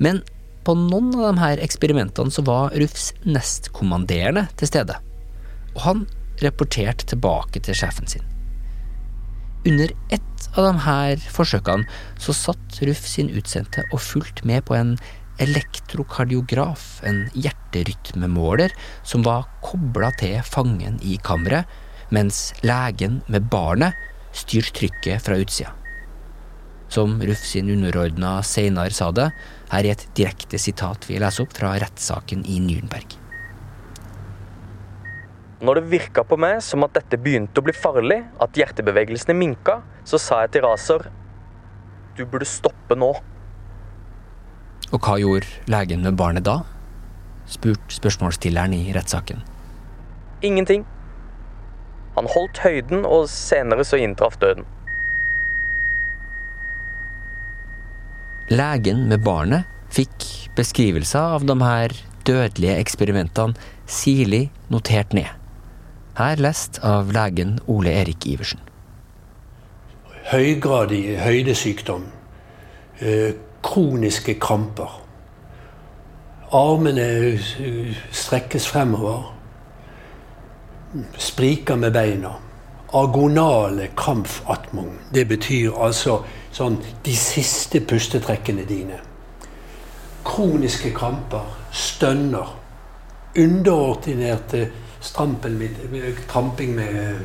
men 0.00 0.22
på 0.64 0.76
noen 0.78 1.12
av 1.18 1.26
de 1.26 1.42
her 1.42 1.60
eksperimentene 1.64 2.32
så 2.32 2.44
var 2.48 2.72
Ruffs 2.80 3.10
nestkommanderende 3.28 4.46
til 4.60 4.72
stede, 4.72 4.96
og 5.74 5.84
han 5.84 6.04
rapporterte 6.40 7.08
tilbake 7.12 7.60
til 7.66 7.76
sjefen 7.76 8.08
sin. 8.08 8.24
Under 9.68 9.92
ett 10.08 10.48
av 10.56 10.64
de 10.64 10.84
her 10.86 11.20
forsøkene 11.28 11.84
så 12.20 12.32
satt 12.32 12.80
Ruff 12.80 13.04
sin 13.04 13.28
utsendte 13.36 13.84
og 13.90 14.00
fulgte 14.00 14.48
med 14.48 14.64
på 14.64 14.78
en 14.78 14.94
elektrokardiograf, 15.40 17.00
en 17.08 17.24
hjerterytmemåler 17.32 18.74
som 19.02 19.24
var 19.26 19.48
kobla 19.64 20.12
til 20.20 20.38
fangen 20.46 21.00
i 21.02 21.16
kammeret, 21.24 21.68
mens 22.12 22.50
legen 22.66 23.20
med 23.30 23.48
barnet 23.52 23.96
styrte 24.36 24.76
trykket 24.80 25.24
fra 25.24 25.38
utsida. 25.40 25.72
Som 26.90 27.20
Ruff 27.22 27.44
sin 27.46 27.70
underordna 27.70 28.40
Seinar 28.42 28.90
sa 28.90 29.12
det, 29.14 29.28
her 29.70 29.86
er 29.86 29.94
et 29.94 30.08
direkte 30.18 30.58
sitat 30.58 31.06
vi 31.06 31.20
leser 31.22 31.46
opp 31.46 31.54
fra 31.54 31.76
rettssaken 31.78 32.42
i 32.50 32.58
Nürnberg. 32.62 33.14
Når 35.60 35.76
det 35.76 35.90
virka 35.92 36.24
på 36.24 36.38
meg 36.40 36.58
som 36.64 36.82
at 36.86 36.96
dette 36.96 37.20
begynte 37.20 37.60
å 37.60 37.66
bli 37.66 37.74
farlig, 37.76 38.18
at 38.42 38.58
hjertebevegelsene 38.58 39.36
minka, 39.36 39.80
så 40.08 40.18
sa 40.18 40.40
jeg 40.42 40.56
til 40.56 40.64
Raser 40.66 41.10
du 42.16 42.24
burde 42.26 42.48
stoppe 42.48 42.96
nå. 42.98 43.12
Og 44.90 44.98
hva 44.98 45.16
gjorde 45.22 45.70
legen 45.70 46.02
med 46.06 46.18
barnet 46.18 46.46
da? 46.46 46.60
spurte 47.50 47.94
spørsmålsstilleren 47.94 48.74
i 48.74 48.92
rettssaken. 48.94 49.42
Ingenting. 50.42 50.84
Han 52.14 52.28
holdt 52.30 52.60
høyden, 52.62 53.04
og 53.06 53.28
senere 53.30 53.84
så 53.86 53.98
inntraff 53.98 54.38
døden. 54.42 54.66
Legen 58.50 59.04
med 59.10 59.22
barnet 59.22 59.66
fikk 59.94 60.26
beskrivelser 60.58 61.36
av 61.36 61.46
de 61.46 61.54
her 61.62 61.94
dødelige 62.26 62.78
eksperimentene 62.82 63.54
sirlig 63.90 64.48
notert 64.70 65.14
ned. 65.14 65.30
Her 66.18 66.42
lest 66.42 66.80
av 66.86 67.12
legen 67.14 67.58
Ole 67.70 67.94
Erik 68.02 68.26
Iversen. 68.26 68.60
Høygradig 70.30 71.16
høydesykdom. 71.22 72.08
Kroniske 73.62 74.34
kramper. 74.40 75.00
Armene 76.52 77.38
strekkes 78.12 78.68
fremover. 78.68 79.34
Spriker 81.18 81.76
med 81.76 81.92
beina. 81.92 82.32
Agonale 82.92 83.88
krampfatmung. 83.96 84.98
Det 85.14 85.28
betyr 85.28 85.76
altså 85.78 86.16
sånn 86.52 86.80
de 87.04 87.14
siste 87.14 87.80
pustetrekkene 87.86 88.64
dine. 88.66 88.98
Kroniske 90.26 90.90
kramper. 90.96 91.46
Stønner. 91.72 92.56
Underordinerte 93.38 94.64
tramping 95.06 96.74
med 96.74 97.20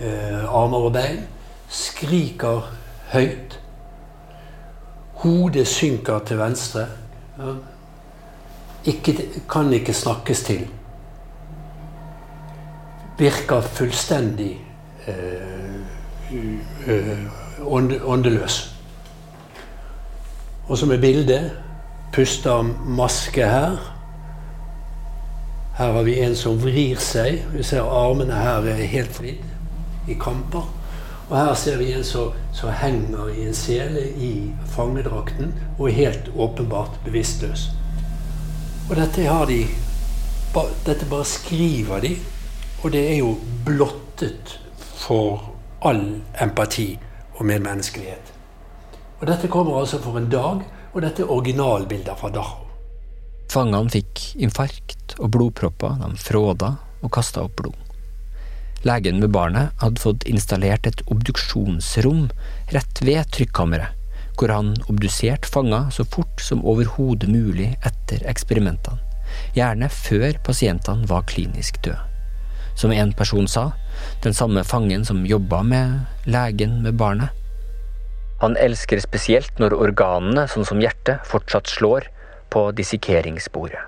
eh, 0.00 0.48
armer 0.48 0.88
og 0.88 0.92
bein. 0.96 1.22
Skriker 1.68 2.72
høyt. 3.12 3.60
Hodet 5.16 5.66
synker 5.66 6.18
til 6.18 6.38
venstre. 6.38 6.86
Ikke, 8.84 9.16
kan 9.50 9.72
ikke 9.72 9.92
snakkes 9.92 10.42
til. 10.42 10.66
Virker 13.18 13.60
fullstendig 13.60 14.60
eh, 15.08 15.76
åndeløs. 18.04 18.58
Og 20.66 20.78
som 20.78 20.92
er 20.92 21.00
bildet 21.00 21.52
puster 22.12 22.62
maske 22.86 23.44
her. 23.44 23.76
Her 25.76 25.92
har 25.92 26.02
vi 26.02 26.20
en 26.20 26.36
som 26.36 26.56
vrir 26.62 27.00
seg. 27.02 27.42
Vi 27.52 27.62
ser 27.62 27.84
armene 27.84 28.34
her 28.34 28.64
er 28.72 28.86
helt 28.88 29.18
vridd 29.20 30.08
i 30.08 30.16
kamper. 30.20 30.64
Og 31.28 31.34
her 31.36 31.54
ser 31.58 31.80
vi 31.80 31.90
en 31.92 32.04
som, 32.06 32.34
henger 32.80 33.32
i 33.34 33.46
en 33.48 33.54
sele 33.54 34.04
i 34.22 34.30
fangedrakten 34.70 35.50
og 35.78 35.88
er 35.88 35.96
helt 35.96 36.30
åpenbart 36.36 37.00
bevisstløs. 37.04 37.68
Og 38.90 38.96
dette 38.96 39.26
har 39.26 39.46
de 39.50 39.64
Dette 40.86 41.04
bare 41.04 41.26
skriver 41.28 42.00
de, 42.00 42.14
og 42.80 42.92
det 42.94 43.02
er 43.10 43.18
jo 43.18 43.34
blottet 43.66 44.54
for 44.78 45.42
all 45.84 46.22
empati 46.40 46.94
og 47.34 47.44
medmenneskelighet. 47.44 48.32
Og 49.20 49.26
dette 49.28 49.50
kommer 49.52 49.76
altså 49.76 50.00
for 50.00 50.16
en 50.16 50.30
dag, 50.32 50.62
og 50.94 51.02
dette 51.04 51.26
er 51.26 51.32
originalbilder 51.34 52.16
fra 52.16 52.30
Dachau. 52.32 52.64
Fangene 53.52 53.92
fikk 53.92 54.22
infarkt 54.48 55.18
og 55.18 55.34
blodpropper, 55.36 56.00
de 56.00 56.16
fråda 56.16 56.72
og 57.02 57.12
kasta 57.12 57.44
opp 57.44 57.60
blod. 57.60 57.85
Legen 58.84 59.20
med 59.20 59.30
barnet 59.30 59.72
hadde 59.80 60.02
fått 60.02 60.26
installert 60.28 60.86
et 60.86 61.00
obduksjonsrom 61.10 62.26
rett 62.74 63.00
ved 63.02 63.30
trykkammeret, 63.34 63.94
hvor 64.36 64.52
han 64.52 64.74
obduserte 64.90 65.48
fanger 65.48 65.88
så 65.94 66.04
fort 66.04 66.42
som 66.44 66.64
overhodet 66.64 67.30
mulig 67.32 67.72
etter 67.88 68.26
eksperimentene, 68.28 69.00
gjerne 69.56 69.88
før 69.92 70.36
pasientene 70.44 71.08
var 71.08 71.24
klinisk 71.30 71.80
døde. 71.86 72.02
Som 72.76 72.92
en 72.92 73.14
person 73.16 73.48
sa, 73.48 73.70
den 74.22 74.36
samme 74.36 74.60
fangen 74.64 75.06
som 75.08 75.24
jobba 75.26 75.62
med 75.64 76.28
legen 76.28 76.82
med 76.84 76.98
barnet. 77.00 77.32
Han 78.42 78.56
elsker 78.60 79.00
spesielt 79.00 79.56
når 79.62 79.78
organene, 79.78 80.44
sånn 80.52 80.68
som 80.68 80.82
hjertet, 80.84 81.24
fortsatt 81.24 81.72
slår 81.72 82.10
på 82.52 82.68
dissekeringsbordet. 82.76 83.80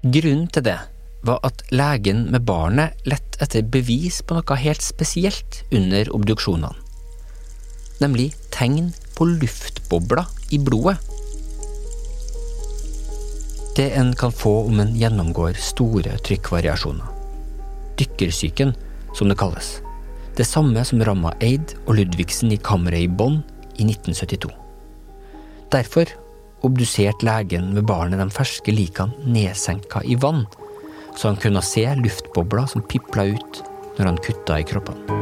Grunnen 0.00 0.48
til 0.48 0.64
det 0.64 0.78
var 1.26 1.40
at 1.46 1.62
legen 1.72 2.26
med 2.32 2.44
barnet 2.48 2.96
lette 3.08 3.40
etter 3.44 3.64
bevis 3.64 4.20
på 4.24 4.36
noe 4.36 4.56
helt 4.60 4.84
spesielt 4.84 5.62
under 5.72 6.08
obduksjonene. 6.16 6.72
Nemlig 8.00 8.30
tegn 8.54 8.92
på 9.16 9.26
luftbobler 9.28 10.28
i 10.50 10.60
blodet. 10.64 10.96
Det 13.76 13.90
en 13.96 14.14
kan 14.16 14.32
få 14.32 14.54
om 14.66 14.80
en 14.82 14.96
gjennomgår 14.96 15.60
store 15.60 16.16
trykkvariasjoner. 16.26 17.06
Dykkersyken, 18.00 18.72
som 19.14 19.28
det 19.28 19.36
kalles. 19.40 19.78
Det 20.36 20.46
samme 20.48 20.82
som 20.88 21.02
ramma 21.04 21.34
Eid 21.44 21.76
og 21.84 21.98
Ludvigsen 21.98 22.52
i 22.54 22.58
kammeret 22.64 23.04
i 23.04 23.12
Bonn 23.12 23.42
i 23.76 23.84
1972. 23.84 24.50
Derfor 25.70 26.08
obduserte 26.66 27.24
legen 27.24 27.70
med 27.74 27.86
barnet 27.88 28.20
de 28.20 28.28
ferske 28.32 28.72
likene 28.74 29.32
nedsenka 29.32 30.02
i 30.04 30.16
vann, 30.20 30.46
så 31.20 31.28
han 31.28 31.36
kunne 31.36 31.60
se 31.62 31.84
luftbobler 32.00 32.66
som 32.66 32.82
pipla 32.88 33.26
ut 33.34 33.58
når 33.98 34.06
han 34.06 34.20
kutta 34.24 34.56
i 34.56 34.64
kroppene. 34.64 35.18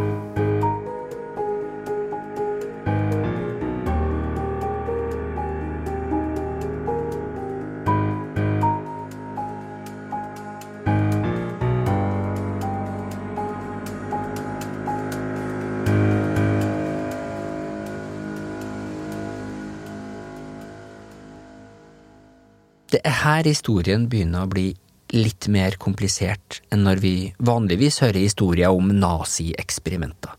Det 22.88 23.02
er 23.04 23.16
her 23.24 23.44
historien 23.44 24.06
begynner 24.08 24.46
å 24.46 24.50
bli 24.50 24.70
litt 25.14 25.48
mer 25.52 25.76
komplisert 25.80 26.60
enn 26.72 26.84
når 26.86 27.02
vi 27.04 27.14
vanligvis 27.38 28.00
hører 28.04 28.20
historier 28.20 28.74
om 28.74 28.90
nazieksperimenter. 29.00 30.34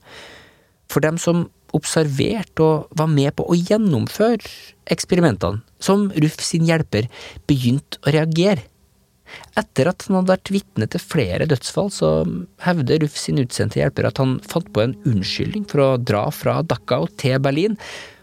For 0.89 1.05
dem 1.05 1.17
som 1.21 1.47
observerte 1.75 2.65
og 2.65 2.97
var 2.97 3.09
med 3.11 3.35
på 3.37 3.45
å 3.45 3.57
gjennomføre 3.57 4.49
eksperimentene, 4.89 5.61
som 5.79 6.09
Ruff 6.17 6.41
sin 6.43 6.65
hjelper 6.67 7.07
begynte 7.49 8.01
å 8.03 8.13
reagere. 8.15 8.65
Etter 9.59 9.91
at 9.91 10.07
han 10.07 10.17
hadde 10.17 10.33
vært 10.33 10.51
vitne 10.53 10.87
til 10.89 11.03
flere 11.03 11.45
dødsfall, 11.49 11.91
så 11.93 12.09
hevder 12.65 13.03
Ruff 13.03 13.17
sin 13.21 13.41
utsendte 13.41 13.81
hjelper 13.81 14.09
at 14.09 14.21
han 14.21 14.39
fant 14.49 14.71
på 14.73 14.83
en 14.83 14.97
unnskyldning 15.05 15.67
for 15.69 15.85
å 15.85 16.01
dra 16.01 16.25
fra 16.33 16.59
Dachau 16.65 17.05
til 17.21 17.37
Berlin, 17.43 17.77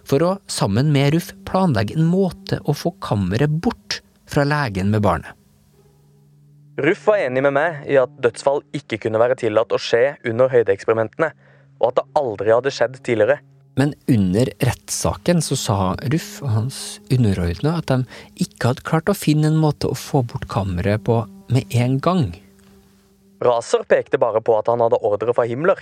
for 0.07 0.23
å 0.23 0.35
sammen 0.50 0.91
med 0.95 1.15
Ruff 1.15 1.33
planlegge 1.47 1.97
en 1.97 2.11
måte 2.11 2.59
å 2.67 2.75
få 2.75 2.95
kammeret 3.03 3.61
bort 3.62 4.00
fra 4.31 4.47
legen 4.47 4.91
med 4.91 5.07
barnet. 5.07 5.31
Ruff 6.76 7.06
var 7.06 7.23
enig 7.25 7.40
med 7.40 7.54
meg 7.56 7.85
i 7.88 7.97
at 7.97 8.16
dødsfall 8.21 8.59
ikke 8.76 8.99
kunne 9.06 9.21
være 9.21 9.38
tillatt 9.40 9.73
å 9.73 9.80
skje 9.80 10.18
under 10.28 10.50
høydeeksperimentene, 10.52 11.30
og 11.80 11.87
at 11.88 12.00
det 12.00 12.04
aldri 12.21 12.52
hadde 12.52 12.73
skjedd 12.75 12.99
tidligere. 13.00 13.38
Men 13.80 13.95
under 14.12 14.50
rettssaken 14.61 15.40
så 15.45 15.56
sa 15.56 15.76
Ruff 16.12 16.42
og 16.45 16.50
hans 16.52 16.80
underordna 17.12 17.78
at 17.80 17.88
de 17.88 18.21
ikke 18.45 18.73
hadde 18.73 18.85
klart 18.88 19.09
å 19.09 19.16
finne 19.16 19.49
en 19.49 19.56
måte 19.61 19.88
å 19.88 19.97
få 19.97 20.21
bort 20.28 20.45
kammeret 20.52 21.04
på 21.09 21.23
med 21.52 21.73
en 21.80 21.97
gang. 22.04 22.26
Raser 23.45 23.85
pekte 23.88 24.21
bare 24.21 24.42
på 24.45 24.56
at 24.59 24.68
han 24.68 24.85
hadde 24.85 25.00
ordre 25.04 25.33
fra 25.37 25.47
Himmler, 25.49 25.80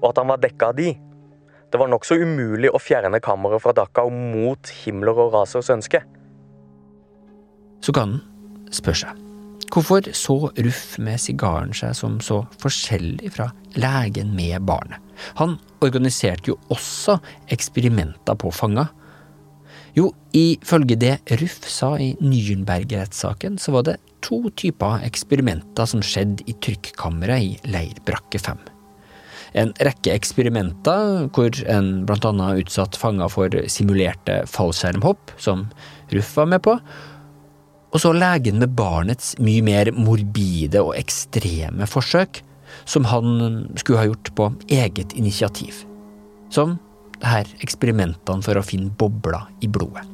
og 0.00 0.06
at 0.14 0.20
han 0.20 0.32
var 0.32 0.40
dekka 0.40 0.70
av 0.72 0.78
de. 0.80 0.94
Det 1.72 1.80
var 1.80 1.90
nokså 1.92 2.16
umulig 2.20 2.72
å 2.72 2.80
fjerne 2.80 3.20
kammeret 3.24 3.64
fra 3.64 3.76
Dachau 3.76 4.08
mot 4.12 4.72
Himmler 4.80 5.20
og 5.26 5.36
Rasers 5.36 5.68
ønske. 5.76 6.00
Så 7.84 7.92
kan 7.96 8.16
en 8.16 8.72
spørre 8.72 9.02
seg 9.04 9.31
hvorfor 9.72 10.08
så 10.16 10.36
Ruff 10.52 10.98
med 11.00 11.20
sigaren 11.20 11.72
seg 11.76 11.94
som 11.96 12.18
så 12.24 12.42
forskjellig 12.62 13.32
fra 13.36 13.50
legen 13.78 14.34
med 14.36 14.64
barnet? 14.68 14.98
Han 15.38 15.56
organiserte 15.84 16.52
jo 16.52 16.58
også 16.72 17.18
eksperimenter 17.52 18.36
på 18.38 18.52
fanger. 18.54 18.90
Jo, 19.96 20.10
ifølge 20.32 20.96
det 20.96 21.18
Ruff 21.40 21.66
sa 21.68 21.94
i 22.00 22.12
Nürnberg-rettssaken, 22.20 23.58
så 23.60 23.74
var 23.76 23.88
det 23.88 23.98
to 24.24 24.44
typer 24.56 25.02
eksperimenter 25.06 25.88
som 25.88 26.04
skjedde 26.04 26.46
i 26.48 26.56
trykkammeret 26.64 27.44
i 27.44 27.72
leirbrakke 27.72 28.40
5. 28.40 28.60
En 29.60 29.72
rekke 29.84 30.14
eksperimenter 30.14 31.26
hvor 31.36 31.58
en 31.68 31.90
blant 32.08 32.24
annet 32.24 32.62
utsatt 32.62 32.96
fanger 32.96 33.28
for 33.32 33.56
simulerte 33.68 34.38
fallskjermhopp, 34.48 35.34
som 35.36 35.66
Ruff 36.12 36.32
var 36.38 36.48
med 36.48 36.62
på, 36.64 36.78
og 37.92 38.00
så 38.00 38.12
legen 38.16 38.60
med 38.62 38.72
barnets 38.76 39.34
mye 39.42 39.62
mer 39.64 39.90
morbide 39.92 40.80
og 40.80 40.94
ekstreme 40.96 41.88
forsøk, 41.88 42.40
som 42.88 43.04
han 43.04 43.66
skulle 43.76 44.00
ha 44.00 44.08
gjort 44.08 44.32
på 44.38 44.48
eget 44.72 45.12
initiativ. 45.12 45.84
Som 46.52 46.78
her 47.22 47.48
eksperimentene 47.62 48.44
for 48.44 48.58
å 48.58 48.64
finne 48.64 48.92
bobler 48.98 49.44
i 49.60 49.68
blodet. 49.70 50.06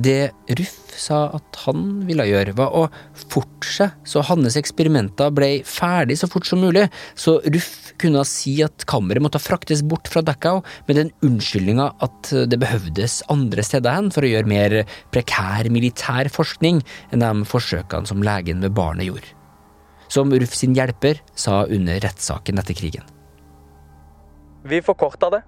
Det 0.00 0.30
Ruff 0.56 0.94
sa 0.96 1.26
at 1.36 1.58
han 1.66 2.06
ville 2.08 2.24
gjøre, 2.24 2.54
var 2.56 2.72
å 2.76 2.86
fortsette 3.12 4.08
så 4.08 4.22
hans 4.24 4.56
eksperimenter 4.56 5.32
ble 5.34 5.50
ferdig 5.66 6.16
så 6.20 6.28
fort 6.30 6.48
som 6.48 6.62
mulig, 6.64 6.86
så 7.18 7.36
Ruff 7.44 7.92
kunne 8.00 8.22
si 8.28 8.54
at 8.64 8.86
kammeret 8.88 9.22
måtte 9.24 9.42
fraktes 9.42 9.82
bort 9.86 10.08
fra 10.08 10.22
Dachau 10.24 10.62
med 10.88 10.96
den 10.96 11.12
unnskyldninga 11.26 11.90
at 12.06 12.32
det 12.48 12.60
behøvdes 12.62 13.20
andre 13.32 13.64
steder 13.66 13.98
hen 13.98 14.10
for 14.14 14.24
å 14.24 14.32
gjøre 14.32 14.50
mer 14.50 14.76
prekær 15.12 15.68
militær 15.72 16.32
forskning 16.32 16.80
enn 17.12 17.24
de 17.24 17.48
forsøkene 17.48 18.08
som 18.08 18.24
legen 18.24 18.64
med 18.64 18.76
barnet 18.76 19.10
gjorde. 19.10 19.36
Som 20.10 20.32
Ruff 20.32 20.56
sin 20.56 20.74
hjelper 20.74 21.20
sa 21.38 21.62
under 21.68 22.00
rettssaken 22.02 22.58
etter 22.62 22.78
krigen. 22.78 23.04
Vi 24.64 24.80
forkorta 24.84 25.30
det. 25.32 25.44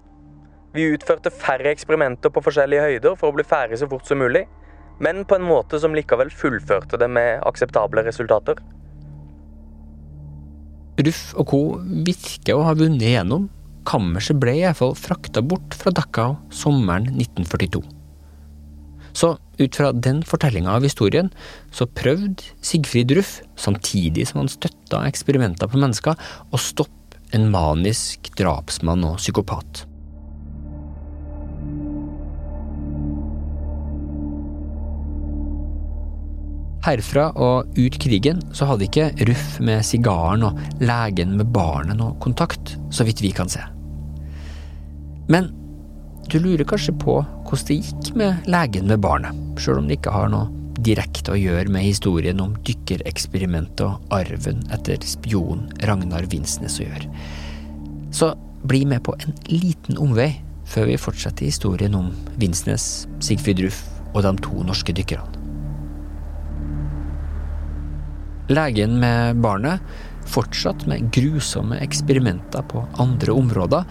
Vi 0.73 0.89
utførte 0.95 1.29
færre 1.29 1.69
eksperimenter 1.69 2.33
på 2.33 2.41
forskjellige 2.41 2.85
høyder 2.87 3.17
for 3.19 3.29
å 3.29 3.37
bli 3.37 3.45
ferdig 3.45 3.77
så 3.81 3.89
fort 3.89 4.07
som 4.09 4.21
mulig, 4.23 4.47
men 5.03 5.21
på 5.25 5.37
en 5.37 5.45
måte 5.45 5.77
som 5.81 5.93
likevel 5.93 6.31
fullførte 6.33 6.97
det 7.01 7.09
med 7.09 7.43
akseptable 7.45 8.05
resultater. 8.05 8.57
Ruff 11.03 11.23
og 11.41 11.49
co. 11.49 11.61
virker 12.05 12.57
å 12.57 12.65
ha 12.67 12.73
vunnet 12.77 13.05
igjennom. 13.05 13.49
Kammerset 13.89 14.37
ble 14.39 14.55
iallfall 14.61 14.93
frakta 14.97 15.41
bort 15.43 15.75
fra 15.77 15.91
Dachau 15.93 16.37
sommeren 16.53 17.09
1942. 17.17 17.81
Så 19.13 19.35
ut 19.59 19.77
fra 19.77 19.91
den 19.93 20.23
fortellinga 20.25 20.73
av 20.73 20.85
historien, 20.85 21.29
så 21.69 21.85
prøvde 21.85 22.49
Sigfrid 22.65 23.13
Ruff, 23.13 23.41
samtidig 23.59 24.25
som 24.29 24.41
han 24.41 24.49
støtta 24.49 25.03
eksperimenter 25.09 25.69
på 25.69 25.81
mennesker, 25.81 26.17
å 26.49 26.61
stoppe 26.61 27.21
en 27.33 27.49
manisk 27.53 28.31
drapsmann 28.37 29.05
og 29.05 29.19
psykopat. 29.21 29.85
Herfra 36.83 37.29
og 37.39 37.77
ut 37.79 37.95
krigen 38.03 38.41
så 38.55 38.67
hadde 38.67 38.89
ikke 38.89 39.11
Ruff 39.29 39.59
med 39.63 39.85
sigaren 39.87 40.43
og 40.43 40.59
legen 40.83 41.37
med 41.39 41.51
barnet 41.55 41.95
noe 41.99 42.17
kontakt, 42.23 42.75
så 42.91 43.05
vidt 43.07 43.23
vi 43.23 43.31
kan 43.35 43.51
se. 43.51 43.61
Men 45.31 45.47
du 46.27 46.39
lurer 46.43 46.65
kanskje 46.67 46.95
på 46.99 47.21
hvordan 47.21 47.69
det 47.69 47.77
gikk 47.79 48.11
med 48.19 48.49
legen 48.51 48.89
med 48.91 48.99
barnet, 49.03 49.39
sjøl 49.61 49.79
om 49.79 49.87
det 49.87 49.99
ikke 49.99 50.15
har 50.15 50.31
noe 50.33 50.49
direkte 50.83 51.31
å 51.31 51.39
gjøre 51.39 51.71
med 51.71 51.85
historien 51.85 52.41
om 52.43 52.55
dykkereksperimentet 52.67 53.85
og 53.85 54.15
arven 54.15 54.63
etter 54.73 55.03
spion 55.07 55.67
Ragnar 55.87 56.27
Vinsnes 56.31 56.79
å 56.81 56.87
gjøre. 56.87 57.11
Så 58.11 58.33
bli 58.67 58.83
med 58.89 59.05
på 59.05 59.15
en 59.23 59.37
liten 59.51 59.99
omvei 60.01 60.33
før 60.67 60.89
vi 60.89 60.99
fortsetter 60.99 61.47
historien 61.47 61.95
om 61.95 62.11
Vinsnes, 62.41 63.05
Sigfrid 63.23 63.63
Ruff 63.63 63.85
og 64.13 64.23
de 64.25 64.35
to 64.43 64.67
norske 64.67 64.95
dykkerne. 64.95 65.42
Legen 68.51 68.97
med 68.99 69.39
barnet 69.39 69.79
fortsatt 70.27 70.85
med 70.87 71.11
grusomme 71.15 71.77
eksperimenter 71.83 72.63
på 72.67 72.83
andre 72.99 73.35
områder. 73.35 73.87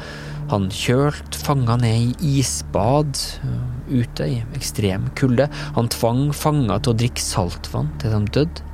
Han 0.52 0.68
kjølte 0.74 1.40
fanger 1.40 1.80
ned 1.80 2.20
i 2.20 2.38
isbad 2.40 3.16
øh, 3.46 4.02
ute 4.02 4.28
i 4.28 4.38
ekstrem 4.56 5.08
kulde. 5.16 5.48
Han 5.76 5.88
tvang 5.92 6.30
fanger 6.36 6.82
til 6.82 6.92
å 6.92 6.98
drikke 7.00 7.24
saltvann 7.24 7.92
til 8.02 8.12
de 8.12 8.22
døde. 8.36 8.68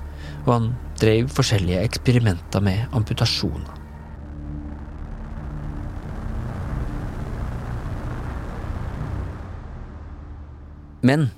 Og 0.46 0.52
han 0.54 0.70
drev 0.98 1.30
forskjellige 1.30 1.84
eksperimenter 1.86 2.64
med 2.64 2.94
amputasjoner. 2.96 3.74
Men 11.06 11.28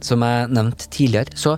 som 0.00 0.22
jeg 0.22 0.50
nevnte 0.54 0.86
tidligere, 0.94 1.34
så 1.34 1.56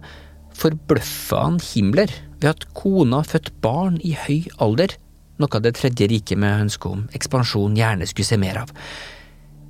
forbløffa 0.59 1.41
han 1.47 1.59
Himmler 1.63 2.13
ved 2.43 2.51
at 2.51 2.67
kona 2.77 3.23
fødte 3.27 3.55
barn 3.65 3.99
i 4.03 4.15
høy 4.19 4.51
alder, 4.63 4.95
noe 5.41 5.61
Det 5.65 5.75
tredje 5.75 6.07
riket 6.07 6.39
med 6.39 6.69
ønske 6.69 6.89
om 6.89 7.07
ekspansjon 7.17 7.75
gjerne 7.79 8.07
skulle 8.07 8.29
se 8.29 8.39
mer 8.39 8.63
av. 8.63 8.73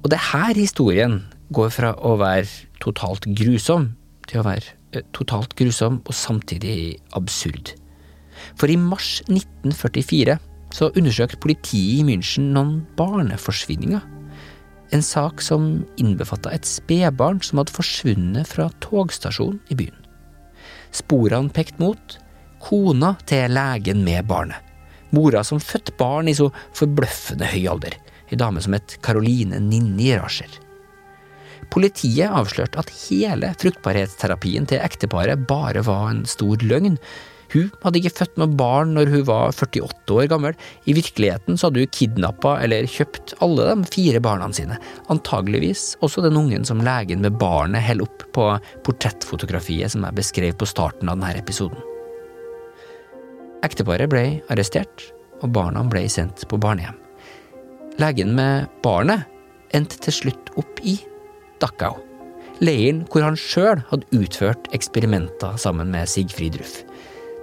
Og 0.03 0.11
det 0.11 0.19
er 0.19 0.31
her 0.33 0.59
historien 0.59 1.23
går 1.55 1.71
fra 1.73 1.93
å 1.97 2.17
være 2.21 2.49
totalt 2.83 3.29
grusom 3.39 3.93
til 4.29 4.41
å 4.41 4.47
være 4.47 4.75
eh, 4.93 5.05
totalt 5.17 5.55
grusom 5.57 6.01
og 6.03 6.17
samtidig 6.17 6.99
absurd. 7.17 7.75
For 8.59 8.71
i 8.73 8.77
mars 8.81 9.21
1944 9.29 10.39
så 10.73 10.91
undersøkte 10.97 11.41
politiet 11.41 12.01
i 12.01 12.07
München 12.07 12.53
noen 12.57 12.81
barneforsvinninger. 12.99 14.03
En 14.93 15.05
sak 15.05 15.41
som 15.45 15.85
innbefatta 16.01 16.53
et 16.53 16.69
spedbarn 16.69 17.41
som 17.45 17.61
hadde 17.61 17.75
forsvunnet 17.77 18.49
fra 18.49 18.69
togstasjonen 18.85 19.61
i 19.73 19.79
byen. 19.79 20.02
Sporene 20.93 21.53
pekte 21.53 21.81
mot 21.83 22.19
kona 22.63 23.15
til 23.27 23.53
legen 23.53 24.05
med 24.07 24.29
barnet. 24.29 24.61
Mora 25.13 25.43
som 25.45 25.61
fødte 25.61 25.93
barn 25.99 26.31
i 26.31 26.37
så 26.37 26.49
forbløffende 26.77 27.49
høy 27.53 27.67
alder. 27.69 27.97
Ei 28.33 28.39
dame 28.41 28.63
som 28.65 28.73
het 28.77 28.97
Caroline 29.05 29.61
Ninni 29.61 30.13
Rascher. 30.17 30.53
Politiet 31.73 32.33
avslørte 32.33 32.81
at 32.81 32.93
hele 33.07 33.53
fruktbarhetsterapien 33.61 34.67
til 34.69 34.81
ekteparet 34.85 35.45
bare 35.49 35.85
var 35.85 36.11
en 36.11 36.25
stor 36.29 36.65
løgn. 36.65 36.99
Hun 37.53 37.69
hadde 37.83 38.01
ikke 38.01 38.15
født 38.23 38.39
noe 38.41 38.57
barn 38.57 38.95
når 38.97 39.11
hun 39.13 39.25
var 39.29 39.53
48 39.53 40.17
år 40.17 40.29
gammel. 40.33 40.57
I 40.89 40.95
virkeligheten 40.97 41.59
så 41.59 41.69
hadde 41.69 41.85
hun 41.85 41.93
kidnappa 41.93 42.57
eller 42.65 42.89
kjøpt 42.89 43.35
alle 43.45 43.69
de 43.69 43.89
fire 43.93 44.23
barna 44.25 44.49
sine. 44.57 44.79
Antageligvis 45.13 45.93
også 46.05 46.25
den 46.25 46.39
ungen 46.41 46.65
som 46.69 46.81
legen 46.85 47.25
med 47.25 47.37
barnet 47.41 47.85
holder 47.85 48.09
opp 48.09 48.27
på 48.33 48.47
portrettfotografiet 48.89 49.93
som 49.93 50.07
jeg 50.09 50.19
beskrev 50.19 50.57
på 50.57 50.69
starten 50.71 51.13
av 51.13 51.19
denne 51.19 51.35
episoden. 51.43 51.81
Ekteparet 53.63 54.11
ble 54.11 54.25
arrestert, 54.51 55.05
og 55.43 55.53
barna 55.55 55.85
ble 55.87 56.07
sendt 56.11 56.43
på 56.51 56.59
barnehjem. 56.59 56.97
Legen 58.01 58.33
med 58.35 58.71
barnet 58.83 59.29
endte 59.77 60.01
til 60.03 60.17
slutt 60.17 60.51
opp 60.59 60.81
i 60.83 60.97
Dachau, 61.63 61.99
leiren 62.65 63.05
hvor 63.11 63.27
han 63.27 63.39
sjøl 63.39 63.83
hadde 63.91 64.09
utført 64.17 64.67
eksperimenter 64.75 65.59
sammen 65.61 65.93
med 65.93 66.11
Sigfrid 66.11 66.59
Ruff. 66.59 66.81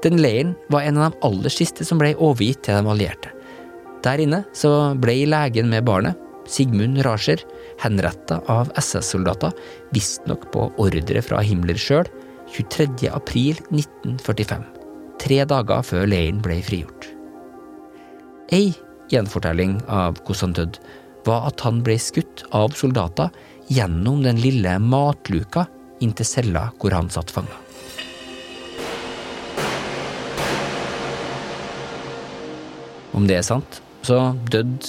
Den 0.03 0.21
leiren 0.21 0.55
var 0.71 0.85
en 0.87 0.97
av 0.97 1.11
de 1.11 1.27
aller 1.27 1.53
siste 1.53 1.85
som 1.85 1.99
ble 1.99 2.13
overgitt 2.15 2.63
til 2.67 2.79
de 2.79 2.91
allierte. 2.93 3.33
Der 4.05 4.21
inne 4.23 4.45
så 4.55 4.95
ble 4.95 5.25
legen 5.27 5.71
med 5.71 5.87
barnet, 5.87 6.15
Sigmund 6.49 7.01
Rascher, 7.05 7.41
henretta 7.83 8.39
av 8.49 8.71
SS-soldater, 8.79 9.51
visstnok 9.93 10.47
på 10.53 10.69
ordre 10.81 11.21
fra 11.21 11.43
Himmler 11.45 11.77
sjøl, 11.77 12.07
23. 12.55 13.11
april 13.13 13.59
1945, 13.69 14.63
tre 15.21 15.43
dager 15.45 15.85
før 15.85 16.07
leiren 16.09 16.39
ble 16.41 16.57
frigjort. 16.65 17.11
Ei 18.55 18.71
gjenfortelling 19.13 19.77
av 19.85 20.17
hvordan 20.23 20.49
han 20.49 20.57
døde, 20.57 20.81
var 21.27 21.49
at 21.51 21.61
han 21.65 21.83
ble 21.85 21.97
skutt 22.01 22.45
av 22.55 22.73
soldater 22.77 23.29
gjennom 23.69 24.23
den 24.25 24.39
lille 24.41 24.77
matluka 24.81 25.67
inntil 26.01 26.25
cella 26.25 26.69
hvor 26.79 26.95
han 26.95 27.11
satt 27.13 27.33
fanga. 27.33 27.57
Om 33.19 33.25
det 33.27 33.35
er 33.35 33.43
sant, 33.43 33.81
så 34.07 34.31
døde 34.47 34.79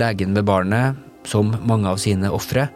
legen 0.00 0.30
med 0.32 0.46
barnet, 0.48 0.96
som 1.28 1.50
mange 1.68 1.90
av 1.90 1.98
sine 2.00 2.30
ofre, 2.32 2.70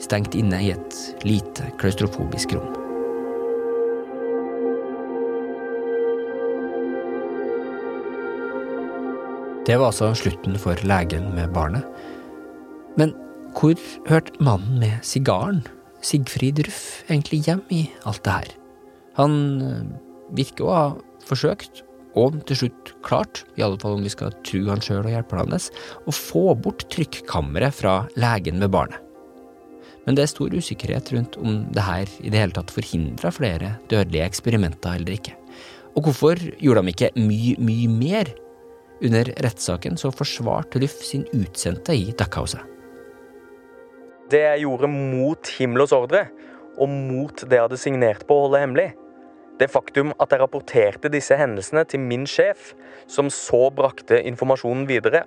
stengt 0.00 0.32
inne 0.38 0.56
i 0.64 0.70
et 0.72 0.96
lite 1.28 1.66
klaustrofobisk 1.76 2.54
rom. 2.56 2.70
Det 9.68 9.76
var 9.76 9.90
altså 9.90 10.14
slutten 10.16 10.56
for 10.62 10.80
legen 10.88 11.28
med 11.36 11.52
barnet. 11.52 11.84
Men 12.96 13.12
hvor 13.52 13.76
hørte 14.08 14.40
mannen 14.40 14.80
med 14.80 15.04
sigaren, 15.04 15.66
Sigfrid 16.00 16.64
Ruff, 16.64 17.02
egentlig 17.10 17.42
hjem 17.50 17.66
i 17.68 17.84
alt 18.08 18.24
det 18.24 18.38
her? 18.38 18.54
Han 19.20 19.36
eh, 19.60 19.84
virker 20.40 20.64
å 20.64 20.72
ha 20.72 20.86
forsøkt, 21.26 21.82
og 22.16 22.38
til 22.48 22.62
slutt 22.62 22.92
klart, 23.04 23.44
i 23.56 23.64
alle 23.64 23.78
fall 23.80 23.98
om 23.98 24.04
vi 24.04 24.12
skal 24.12 24.34
tro 24.46 24.62
han 24.70 24.82
sjøl 24.84 25.04
og 25.04 25.12
hjelperne 25.12 25.44
hans, 25.44 25.68
å 26.08 26.14
få 26.14 26.54
bort 26.58 26.86
trykkammeret 26.92 27.76
fra 27.76 27.98
legen 28.16 28.62
med 28.62 28.72
barnet. 28.72 29.02
Men 30.06 30.14
det 30.14 30.22
er 30.22 30.30
stor 30.30 30.54
usikkerhet 30.54 31.10
rundt 31.12 31.36
om 31.42 31.64
det 31.74 31.82
her 31.82 32.10
i 32.22 32.30
det 32.30 32.38
hele 32.38 32.54
tatt 32.54 32.70
forhindra 32.70 33.32
flere 33.34 33.72
dødelige 33.90 34.28
eksperimenter 34.30 35.00
eller 35.00 35.16
ikke. 35.16 35.34
Og 35.98 36.06
hvorfor 36.06 36.40
gjorde 36.62 36.84
de 36.84 36.92
ikke 36.92 37.10
mye, 37.18 37.56
mye 37.58 37.90
mer? 37.90 38.30
Under 39.04 39.28
rettssaken 39.44 39.98
så 40.00 40.08
forsvarte 40.14 40.80
Luff 40.80 41.02
sin 41.04 41.26
utsendte 41.36 41.92
i 41.92 42.14
Dachauset. 42.16 42.62
Det 44.30 44.40
jeg 44.40 44.62
gjorde 44.64 44.88
mot 44.90 45.50
Himmlers 45.58 45.92
ordre, 45.94 46.26
og 46.80 46.88
mot 46.90 47.42
det 47.42 47.58
jeg 47.58 47.66
hadde 47.66 47.80
signert 47.80 48.24
på 48.28 48.36
å 48.36 48.46
holde 48.46 48.62
hemmelig. 48.62 48.88
Det 49.56 49.70
faktum 49.72 50.12
at 50.20 50.32
jeg 50.32 50.42
rapporterte 50.42 51.10
disse 51.12 51.36
hendelsene 51.38 51.86
til 51.88 52.02
min 52.02 52.26
sjef, 52.28 52.74
som 53.08 53.30
så 53.32 53.68
brakte 53.72 54.18
informasjonen 54.28 54.84
videre. 54.88 55.24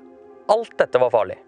Alt 0.50 0.76
dette 0.78 1.02
var 1.02 1.14
farlig. 1.14 1.40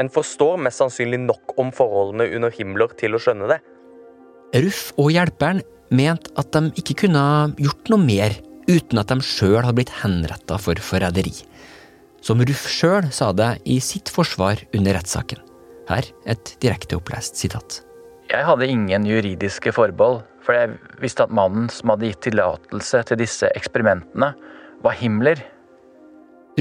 En 0.00 0.10
forstår 0.12 0.58
mest 0.60 0.82
sannsynlig 0.82 1.20
nok 1.22 1.54
om 1.60 1.70
forholdene 1.74 2.28
under 2.36 2.52
Himmler 2.52 2.92
til 2.98 3.16
å 3.16 3.22
skjønne 3.22 3.48
det. 3.54 3.60
Ruff 4.56 4.90
og 5.00 5.12
hjelperen 5.14 5.62
mente 5.94 6.32
at 6.40 6.52
de 6.54 6.74
ikke 6.82 7.00
kunne 7.06 7.22
gjort 7.60 7.90
noe 7.92 8.02
mer 8.02 8.36
uten 8.66 8.98
at 9.00 9.12
de 9.12 9.22
sjøl 9.24 9.62
hadde 9.62 9.76
blitt 9.78 9.94
henretta 10.02 10.58
for 10.60 10.78
forræderi. 10.82 11.34
Som 12.24 12.42
Ruff 12.42 12.66
sjøl 12.70 13.08
sa 13.14 13.30
det 13.36 13.56
i 13.64 13.78
sitt 13.84 14.10
forsvar 14.10 14.60
under 14.74 14.98
rettssaken. 14.98 15.38
Her 15.86 16.08
et 16.26 16.56
direkte 16.62 16.98
opplest 16.98 17.38
sitat. 17.38 17.80
Jeg 18.26 18.42
hadde 18.42 18.66
ingen 18.66 19.06
juridiske 19.06 19.70
forbehold, 19.70 20.24
for 20.46 20.54
jeg 20.54 20.76
visste 21.02 21.26
at 21.26 21.34
mannen 21.34 21.66
som 21.72 21.90
hadde 21.90 22.12
gitt 22.12 22.22
tillatelse 22.28 23.02
til 23.08 23.18
disse 23.18 23.50
eksperimentene, 23.58 24.30
var 24.84 24.94
Himmler. 25.00 25.40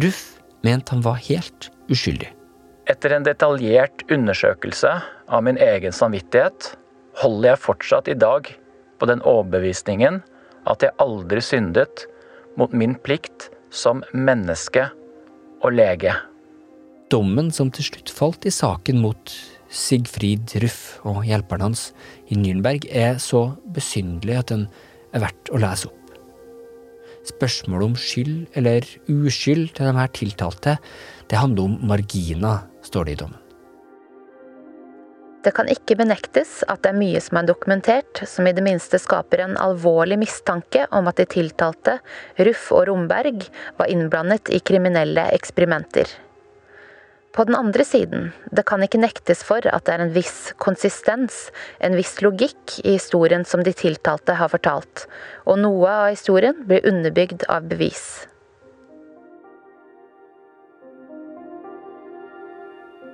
Ruff 0.01 0.39
mente 0.65 0.95
han 0.95 1.03
var 1.05 1.21
helt 1.27 1.69
uskyldig. 1.93 2.31
Etter 2.89 3.15
en 3.15 3.25
detaljert 3.25 4.03
undersøkelse 4.13 4.91
av 5.29 5.45
min 5.45 5.57
egen 5.61 5.93
samvittighet 5.95 6.73
holder 7.21 7.51
jeg 7.53 7.63
fortsatt 7.63 8.09
i 8.11 8.17
dag 8.17 8.49
på 8.99 9.09
den 9.09 9.21
overbevisningen 9.25 10.21
at 10.69 10.85
jeg 10.85 10.97
aldri 11.01 11.41
syndet 11.45 12.05
mot 12.57 12.73
min 12.73 12.95
plikt 13.05 13.49
som 13.73 14.03
menneske 14.13 14.87
og 15.65 15.75
lege. 15.75 16.13
Dommen 17.13 17.51
som 17.53 17.69
til 17.73 17.85
slutt 17.89 18.11
falt 18.13 18.45
i 18.49 18.53
saken 18.53 19.01
mot 19.03 19.33
Sigfrid 19.75 20.55
Ruff 20.63 21.01
og 21.07 21.25
hjelperen 21.27 21.67
hans 21.67 21.89
i 22.31 22.39
Nürnberg, 22.39 22.87
er 22.87 23.19
så 23.19 23.49
besynderlig 23.75 24.39
at 24.39 24.51
den 24.53 24.67
er 25.11 25.25
verdt 25.27 25.51
å 25.51 25.61
lese 25.61 25.91
opp. 25.91 26.01
Spørsmålet 27.25 27.89
om 27.89 27.95
skyld 27.97 28.59
eller 28.59 28.85
uskyld 29.09 29.73
til 29.75 29.89
de 29.89 29.95
her 29.97 30.11
tiltalte, 30.13 30.77
det 31.29 31.41
handler 31.41 31.71
om 31.71 31.79
marginer, 31.89 32.69
står 32.85 33.09
det 33.09 33.15
i 33.15 33.23
dommen. 33.25 33.41
Det 35.45 35.51
kan 35.53 35.67
ikke 35.69 35.97
benektes 35.99 36.63
at 36.65 36.81
det 36.81 36.89
er 36.89 36.97
mye 36.97 37.19
som 37.21 37.37
er 37.37 37.45
dokumentert 37.45 38.23
som 38.25 38.47
i 38.49 38.53
det 38.57 38.63
minste 38.65 38.97
skaper 38.97 39.43
en 39.43 39.59
alvorlig 39.61 40.17
mistanke 40.23 40.87
om 40.89 41.05
at 41.11 41.19
de 41.21 41.27
tiltalte, 41.29 41.99
Ruff 42.47 42.71
og 42.73 42.87
Romberg, 42.89 43.45
var 43.77 43.91
innblandet 43.93 44.49
i 44.49 44.61
kriminelle 44.65 45.27
eksperimenter. 45.37 46.09
På 47.35 47.43
den 47.43 47.55
andre 47.55 47.83
siden, 47.83 48.29
det 48.55 48.63
kan 48.63 48.83
ikke 48.85 49.01
nektes 49.01 49.41
for 49.43 49.65
at 49.67 49.83
det 49.87 49.91
er 49.97 50.03
en 50.05 50.13
viss 50.15 50.53
konsistens, 50.63 51.49
en 51.83 51.97
viss 51.99 52.21
logikk 52.23 52.77
i 52.85 52.93
historien 52.95 53.43
som 53.43 53.63
de 53.65 53.73
tiltalte 53.75 54.37
har 54.39 54.53
fortalt, 54.53 55.03
og 55.43 55.59
noe 55.59 55.89
av 55.91 56.13
historien 56.13 56.63
blir 56.63 56.87
underbygd 56.87 57.43
av 57.51 57.67
bevis. 57.67 58.05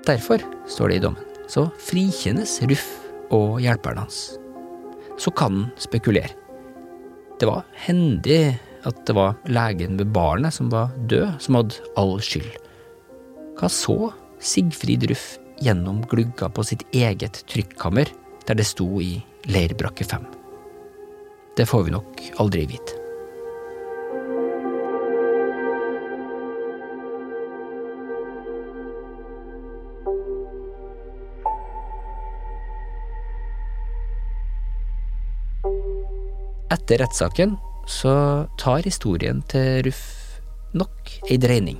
Derfor, 0.05 0.45
står 0.69 0.93
det 0.93 1.01
i 1.01 1.05
dommen, 1.09 1.27
så 1.49 1.65
frikjennes 1.81 2.59
Ruff 2.69 2.87
og 3.33 3.57
hjelperen 3.65 4.03
hans. 4.05 4.23
Så 5.17 5.33
kan 5.33 5.63
han 5.63 5.69
spekulere. 5.81 6.37
Det 7.41 7.49
var 7.49 7.65
hendig 7.89 8.43
at 8.85 9.05
det 9.07 9.17
var 9.17 9.33
legen 9.49 9.97
med 9.97 10.13
barnet 10.13 10.53
som 10.53 10.69
var 10.69 10.93
død, 11.09 11.39
som 11.41 11.57
hadde 11.57 11.93
all 11.97 12.19
skyld. 12.21 12.53
Hva 13.61 13.67
så 13.69 14.09
Sigfrid 14.41 15.03
Ruff 15.05 15.35
gjennom 15.61 15.99
glugga 16.09 16.47
på 16.49 16.63
sitt 16.65 16.81
eget 16.97 17.43
trykkammer, 17.45 18.09
der 18.47 18.57
det 18.57 18.63
sto 18.65 18.87
i 18.97 19.19
Leirbrakke 19.53 20.01
5? 20.01 20.23
Det 21.53 21.67
får 21.69 21.83
vi 21.85 21.91
nok 21.93 22.23
aldri 22.41 22.63
vite. 22.71 22.95
Etter 36.73 37.03
rettssaken 37.03 37.53
så 37.85 38.15
tar 38.57 38.81
historien 38.89 39.45
til 39.53 39.85
Ruff 39.85 40.09
nok 40.73 41.13
ei 41.29 41.37
dreining. 41.37 41.77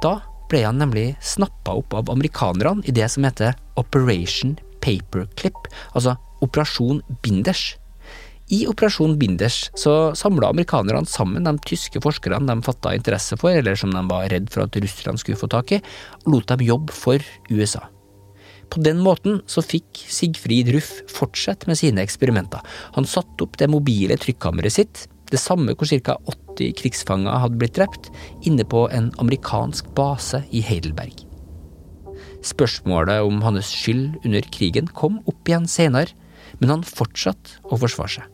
Da 0.00 0.14
ble 0.50 0.62
han 0.66 0.78
nemlig 0.80 1.08
snappa 1.24 1.76
opp 1.80 1.96
av 1.96 2.12
amerikanerne 2.12 2.84
i 2.86 2.94
det 2.94 3.08
som 3.12 3.26
heter 3.26 3.56
Operation 3.80 4.56
Paperclip, 4.84 5.66
altså 5.92 6.16
Operasjon 6.44 7.02
Binders. 7.24 7.74
I 8.52 8.62
Operasjon 8.70 9.16
Binders 9.18 9.64
så 9.74 10.14
samla 10.14 10.52
amerikanerne 10.52 11.08
sammen 11.10 11.48
de 11.48 11.56
tyske 11.66 11.98
forskerne 12.02 12.46
de 12.46 12.62
fatta 12.62 12.94
interesse 12.94 13.38
for, 13.40 13.50
eller 13.50 13.78
som 13.78 13.90
de 13.94 14.04
var 14.06 14.28
redd 14.30 14.46
for 14.52 14.66
at 14.66 14.78
russerne 14.78 15.18
skulle 15.18 15.40
få 15.40 15.50
tak 15.50 15.74
i, 15.74 15.82
og 16.24 16.32
lot 16.36 16.52
dem 16.52 16.62
jobbe 16.68 16.94
for 16.94 17.22
USA. 17.50 17.82
På 18.70 18.82
den 18.82 18.98
måten 19.02 19.40
så 19.50 19.62
fikk 19.62 20.06
Sigfrid 20.10 20.70
Ruff 20.74 20.92
fortsette 21.10 21.70
med 21.70 21.78
sine 21.78 22.02
eksperimenter. 22.02 22.62
Han 22.96 23.06
satte 23.06 23.46
opp 23.46 23.58
det 23.58 23.70
mobile 23.70 24.18
trykkammeret 24.18 24.78
sitt, 24.78 25.06
det 25.30 25.42
samme 25.42 25.74
hvor 25.74 25.90
ca. 25.90 26.18
80 26.56 26.76
krigsfanger 26.80 27.40
hadde 27.42 27.60
blitt 27.60 27.76
drept, 27.78 28.10
inne 28.48 28.64
på 28.64 28.86
en 28.94 29.12
amerikansk 29.22 29.88
base 29.96 30.42
i 30.50 30.62
Heidelberg. 30.64 31.14
Spørsmålet 32.46 33.24
om 33.26 33.42
hans 33.44 33.72
skyld 33.74 34.16
under 34.24 34.48
krigen 34.54 34.88
kom 34.96 35.20
opp 35.26 35.48
igjen 35.48 35.68
senere, 35.70 36.14
men 36.60 36.72
han 36.72 36.86
fortsatte 36.86 37.60
å 37.68 37.78
forsvare 37.80 38.18
seg. 38.18 38.32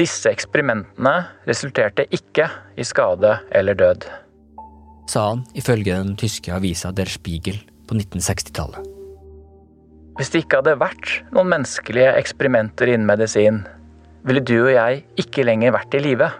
Disse 0.00 0.30
eksperimentene 0.32 1.12
resulterte 1.46 2.06
ikke 2.16 2.48
i 2.80 2.84
skade 2.88 3.36
eller 3.52 3.76
død. 3.76 4.06
Sa 5.10 5.28
han 5.32 5.44
ifølge 5.58 5.98
den 5.98 6.16
tyske 6.16 6.54
avisa 6.54 6.92
Der 6.96 7.10
Spiegel 7.10 7.58
på 7.88 7.98
1960-tallet. 7.98 8.88
Hvis 10.16 10.32
det 10.32 10.42
ikke 10.42 10.60
hadde 10.60 10.80
vært 10.80 11.12
noen 11.32 11.50
menneskelige 11.52 12.10
eksperimenter 12.20 12.90
innen 12.92 13.08
medisin, 13.08 13.62
ville 14.26 14.42
du 14.44 14.56
og 14.60 14.72
jeg 14.74 15.04
ikke 15.20 15.44
lenger 15.46 15.74
vært 15.74 15.96
i 15.98 16.02
live. 16.02 16.30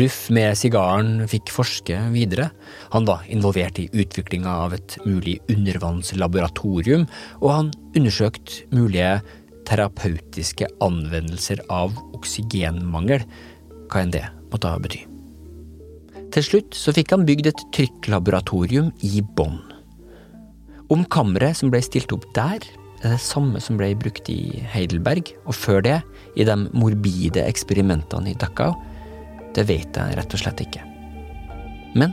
Ruff 0.00 0.18
med 0.30 0.54
sigaren 0.54 1.24
fikk 1.30 1.50
forske 1.50 1.96
videre. 2.14 2.52
Han 2.92 3.08
var 3.08 3.24
involvert 3.26 3.80
i 3.82 3.88
utviklinga 3.90 4.52
av 4.66 4.76
et 4.76 4.94
mulig 5.02 5.40
undervannslaboratorium, 5.50 7.08
og 7.42 7.50
han 7.50 7.72
undersøkte 7.98 8.68
mulige 8.70 9.16
terapeutiske 9.66 10.68
anvendelser 10.82 11.64
av 11.70 11.96
oksygenmangel. 12.14 13.26
hva 13.90 14.04
enn 14.04 14.12
det 14.14 14.22
måtte 14.52 14.70
bety. 14.84 15.00
Til 16.30 16.44
slutt 16.46 16.76
så 16.78 16.94
fikk 16.94 17.10
han 17.10 17.26
bygd 17.26 17.48
et 17.50 17.62
trykklaboratorium 17.74 18.92
i 19.02 19.18
Bonn. 19.34 19.58
Om 20.94 21.02
kammeret 21.10 21.58
som 21.58 21.72
ble 21.74 21.80
stilt 21.82 22.12
opp 22.14 22.28
der, 22.36 22.62
er 23.00 23.14
det 23.14 23.22
samme 23.24 23.60
som 23.64 23.78
ble 23.80 23.92
brukt 23.98 24.28
i 24.32 24.60
Heidelberg, 24.72 25.32
og 25.48 25.56
før 25.56 25.80
det 25.84 25.98
i 26.36 26.44
de 26.44 26.56
morbide 26.76 27.44
eksperimentene 27.48 28.32
i 28.32 28.38
Dachau, 28.38 28.74
det 29.56 29.66
vet 29.70 29.96
jeg 29.96 30.18
rett 30.18 30.36
og 30.36 30.42
slett 30.42 30.60
ikke. 30.62 30.84
Men 31.98 32.12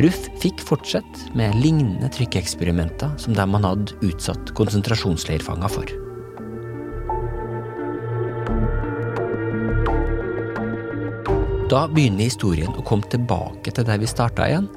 Ruff 0.00 0.24
fikk 0.40 0.62
fortsette 0.64 1.34
med 1.36 1.58
lignende 1.60 2.08
trykkeksperimenter 2.14 3.12
som 3.20 3.34
dem 3.36 3.58
han 3.58 3.66
hadde 3.66 3.98
utsatt 4.06 4.54
konsentrasjonsleirfanger 4.56 5.74
for. 5.74 5.90
Da 11.72 11.86
begynner 11.88 12.28
historien 12.28 12.72
å 12.76 12.84
komme 12.84 13.08
tilbake 13.12 13.72
til 13.72 13.86
der 13.88 14.00
vi 14.00 14.08
starta 14.08 14.48
igjen, 14.48 14.68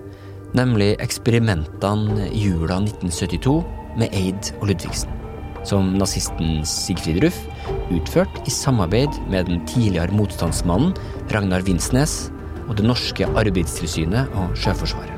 nemlig 0.55 0.93
eksperimentene 1.03 2.29
jula 2.31 2.79
1972 2.83 3.55
med 3.99 4.15
Eid 4.15 4.51
og 4.59 4.69
Ludvigsen, 4.69 5.11
som 5.65 5.93
nazisten 5.99 6.63
Sigfrid 6.67 7.23
Ruff 7.23 7.41
utførte 7.93 8.43
i 8.45 8.53
samarbeid 8.53 9.17
med 9.31 9.49
den 9.49 9.65
tidligere 9.69 10.13
motstandsmannen 10.15 10.93
Ragnar 11.33 11.65
Vinsnes 11.65 12.29
og 12.67 12.77
det 12.79 12.87
norske 12.87 13.27
arbeidstilsynet 13.37 14.31
og 14.37 14.55
Sjøforsvaret. 14.57 15.11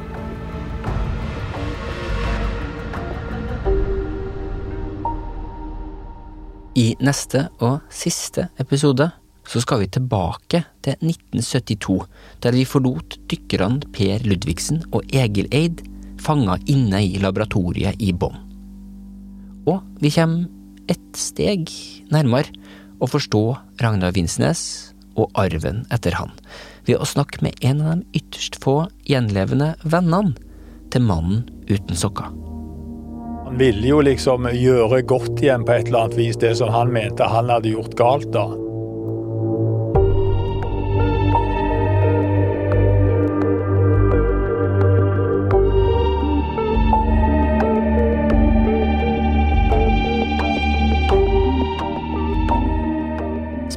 I 6.77 6.91
neste 7.01 7.47
og 7.57 7.79
siste 7.89 8.51
episode 8.61 9.09
så 9.47 9.61
skal 9.63 9.81
vi 9.81 9.87
tilbake 9.89 10.61
til 10.85 10.97
1972, 10.99 12.03
der 12.43 12.53
vi 12.53 12.67
forlot 12.69 13.17
dykkerne 13.31 13.87
Per 13.95 14.27
Ludvigsen 14.27 14.83
og 14.91 15.07
Egil 15.09 15.49
Eid 15.55 15.81
fanga 16.21 16.59
inne 16.69 17.01
i 17.05 17.17
laboratoriet 17.23 17.97
i 18.03 18.11
Bonn. 18.13 18.46
Og 19.67 19.83
vi 20.01 20.11
kommer 20.15 20.47
ett 20.87 21.19
steg 21.19 21.67
nærmere 22.13 22.53
å 23.03 23.09
forstå 23.09 23.43
Ragnar 23.83 24.15
Vinsnes 24.15 24.61
og 25.17 25.33
arven 25.37 25.83
etter 25.93 26.15
han, 26.17 26.31
ved 26.87 27.01
å 27.01 27.07
snakke 27.09 27.41
med 27.45 27.57
en 27.65 27.81
av 27.83 27.99
de 27.99 28.21
ytterst 28.21 28.59
få 28.63 28.85
gjenlevende 29.09 29.73
vennene 29.83 30.37
til 30.93 31.03
mannen 31.03 31.43
uten 31.67 31.97
sokker. 31.99 32.31
Han 33.47 33.59
ville 33.59 33.87
jo 33.87 33.99
liksom 34.03 34.47
gjøre 34.51 35.01
godt 35.07 35.41
igjen 35.43 35.65
på 35.67 35.75
et 35.75 35.87
eller 35.87 36.05
annet 36.05 36.17
vis 36.19 36.39
det 36.39 36.53
som 36.59 36.71
han 36.71 36.91
mente 36.93 37.27
han 37.27 37.51
hadde 37.51 37.71
gjort 37.71 37.95
galt 37.99 38.31
da. 38.35 38.47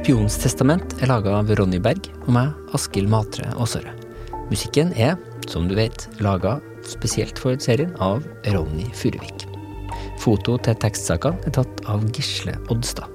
Spionens 0.01 0.33
testament 0.41 0.95
er 0.97 1.11
laga 1.11 1.35
av 1.37 1.49
Ronny 1.59 1.77
Berg 1.77 2.07
og 2.23 2.31
meg, 2.33 2.55
Askild 2.73 3.05
Matre 3.11 3.51
Aasøre. 3.53 3.91
Musikken 4.49 4.89
er, 4.97 5.11
som 5.45 5.67
du 5.69 5.75
vet, 5.77 6.07
laga 6.25 6.55
spesielt 6.89 7.37
for 7.37 7.53
serien 7.61 7.91
av 8.01 8.25
Ronny 8.49 8.87
Furuvik. 8.97 9.45
Foto 10.17 10.55
til 10.65 10.79
tekstsakene 10.81 11.45
er 11.45 11.53
tatt 11.59 11.85
av 11.85 12.01
Gisle 12.17 12.57
Oddstad. 12.73 13.13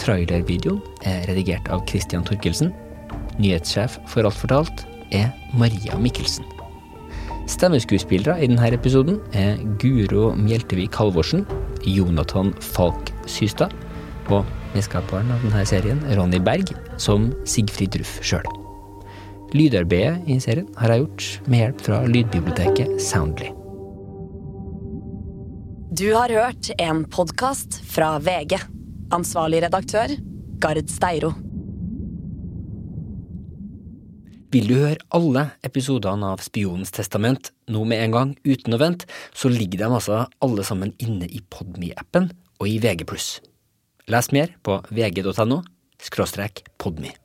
Trailervideoen 0.00 0.80
er 1.04 1.28
redigert 1.28 1.68
av 1.68 1.84
Christian 1.92 2.24
Torkelsen. 2.24 2.72
Nyhetssjef 3.36 4.00
for 4.08 4.24
Alt 4.24 4.40
fortalt 4.40 4.88
er 5.12 5.28
Maria 5.52 6.00
Mikkelsen. 6.00 6.48
Stemmeskuespillere 7.52 8.40
i 8.40 8.48
denne 8.48 8.72
episoden 8.72 9.20
er 9.36 9.60
Guro 9.76 10.30
Mjeltevik 10.40 10.96
Halvorsen, 10.96 11.44
Jonathan 11.84 12.56
Falk 12.64 13.12
Systad 13.28 13.76
og 14.32 14.48
medskaperen 14.74 15.30
av 15.32 15.42
denne 15.46 15.64
serien, 15.68 16.02
Ronny 16.18 16.40
Berg, 16.42 16.74
som 17.00 17.30
Sigfrid 17.48 17.96
Ruff 18.00 18.18
sjøl. 18.26 18.46
Lydarbeidet 19.54 20.26
i 20.26 20.40
serien 20.42 20.66
har 20.80 20.90
jeg 20.90 21.04
gjort 21.04 21.26
med 21.46 21.60
hjelp 21.62 21.84
fra 21.86 22.00
lydbiblioteket 22.10 22.96
Soundly. 23.02 23.52
Du 25.94 26.08
har 26.10 26.32
hørt 26.34 26.72
en 26.82 27.04
podkast 27.06 27.78
fra 27.86 28.16
VG. 28.18 28.58
Ansvarlig 29.14 29.62
redaktør, 29.62 30.16
Gard 30.58 30.90
Steiro. 30.90 31.30
Vil 34.54 34.66
du 34.70 34.74
høre 34.80 34.98
alle 35.14 35.48
episodene 35.66 36.34
av 36.34 36.42
Spionens 36.42 36.90
testament 36.94 37.52
nå 37.70 37.86
med 37.86 38.02
en 38.02 38.14
gang, 38.14 38.36
uten 38.42 38.74
å 38.74 38.82
vente, 38.82 39.06
så 39.34 39.50
ligger 39.50 39.84
de 39.84 39.88
altså 39.88 40.20
alle 40.42 40.66
sammen 40.66 40.94
inne 41.02 41.30
i 41.30 41.42
Podme-appen 41.42 42.30
og 42.58 42.70
i 42.70 42.80
VG+. 42.82 43.06
Les 44.12 44.32
mer 44.36 44.56
på 44.62 44.82
vg.no– 44.92 45.62
podme. 46.76 47.23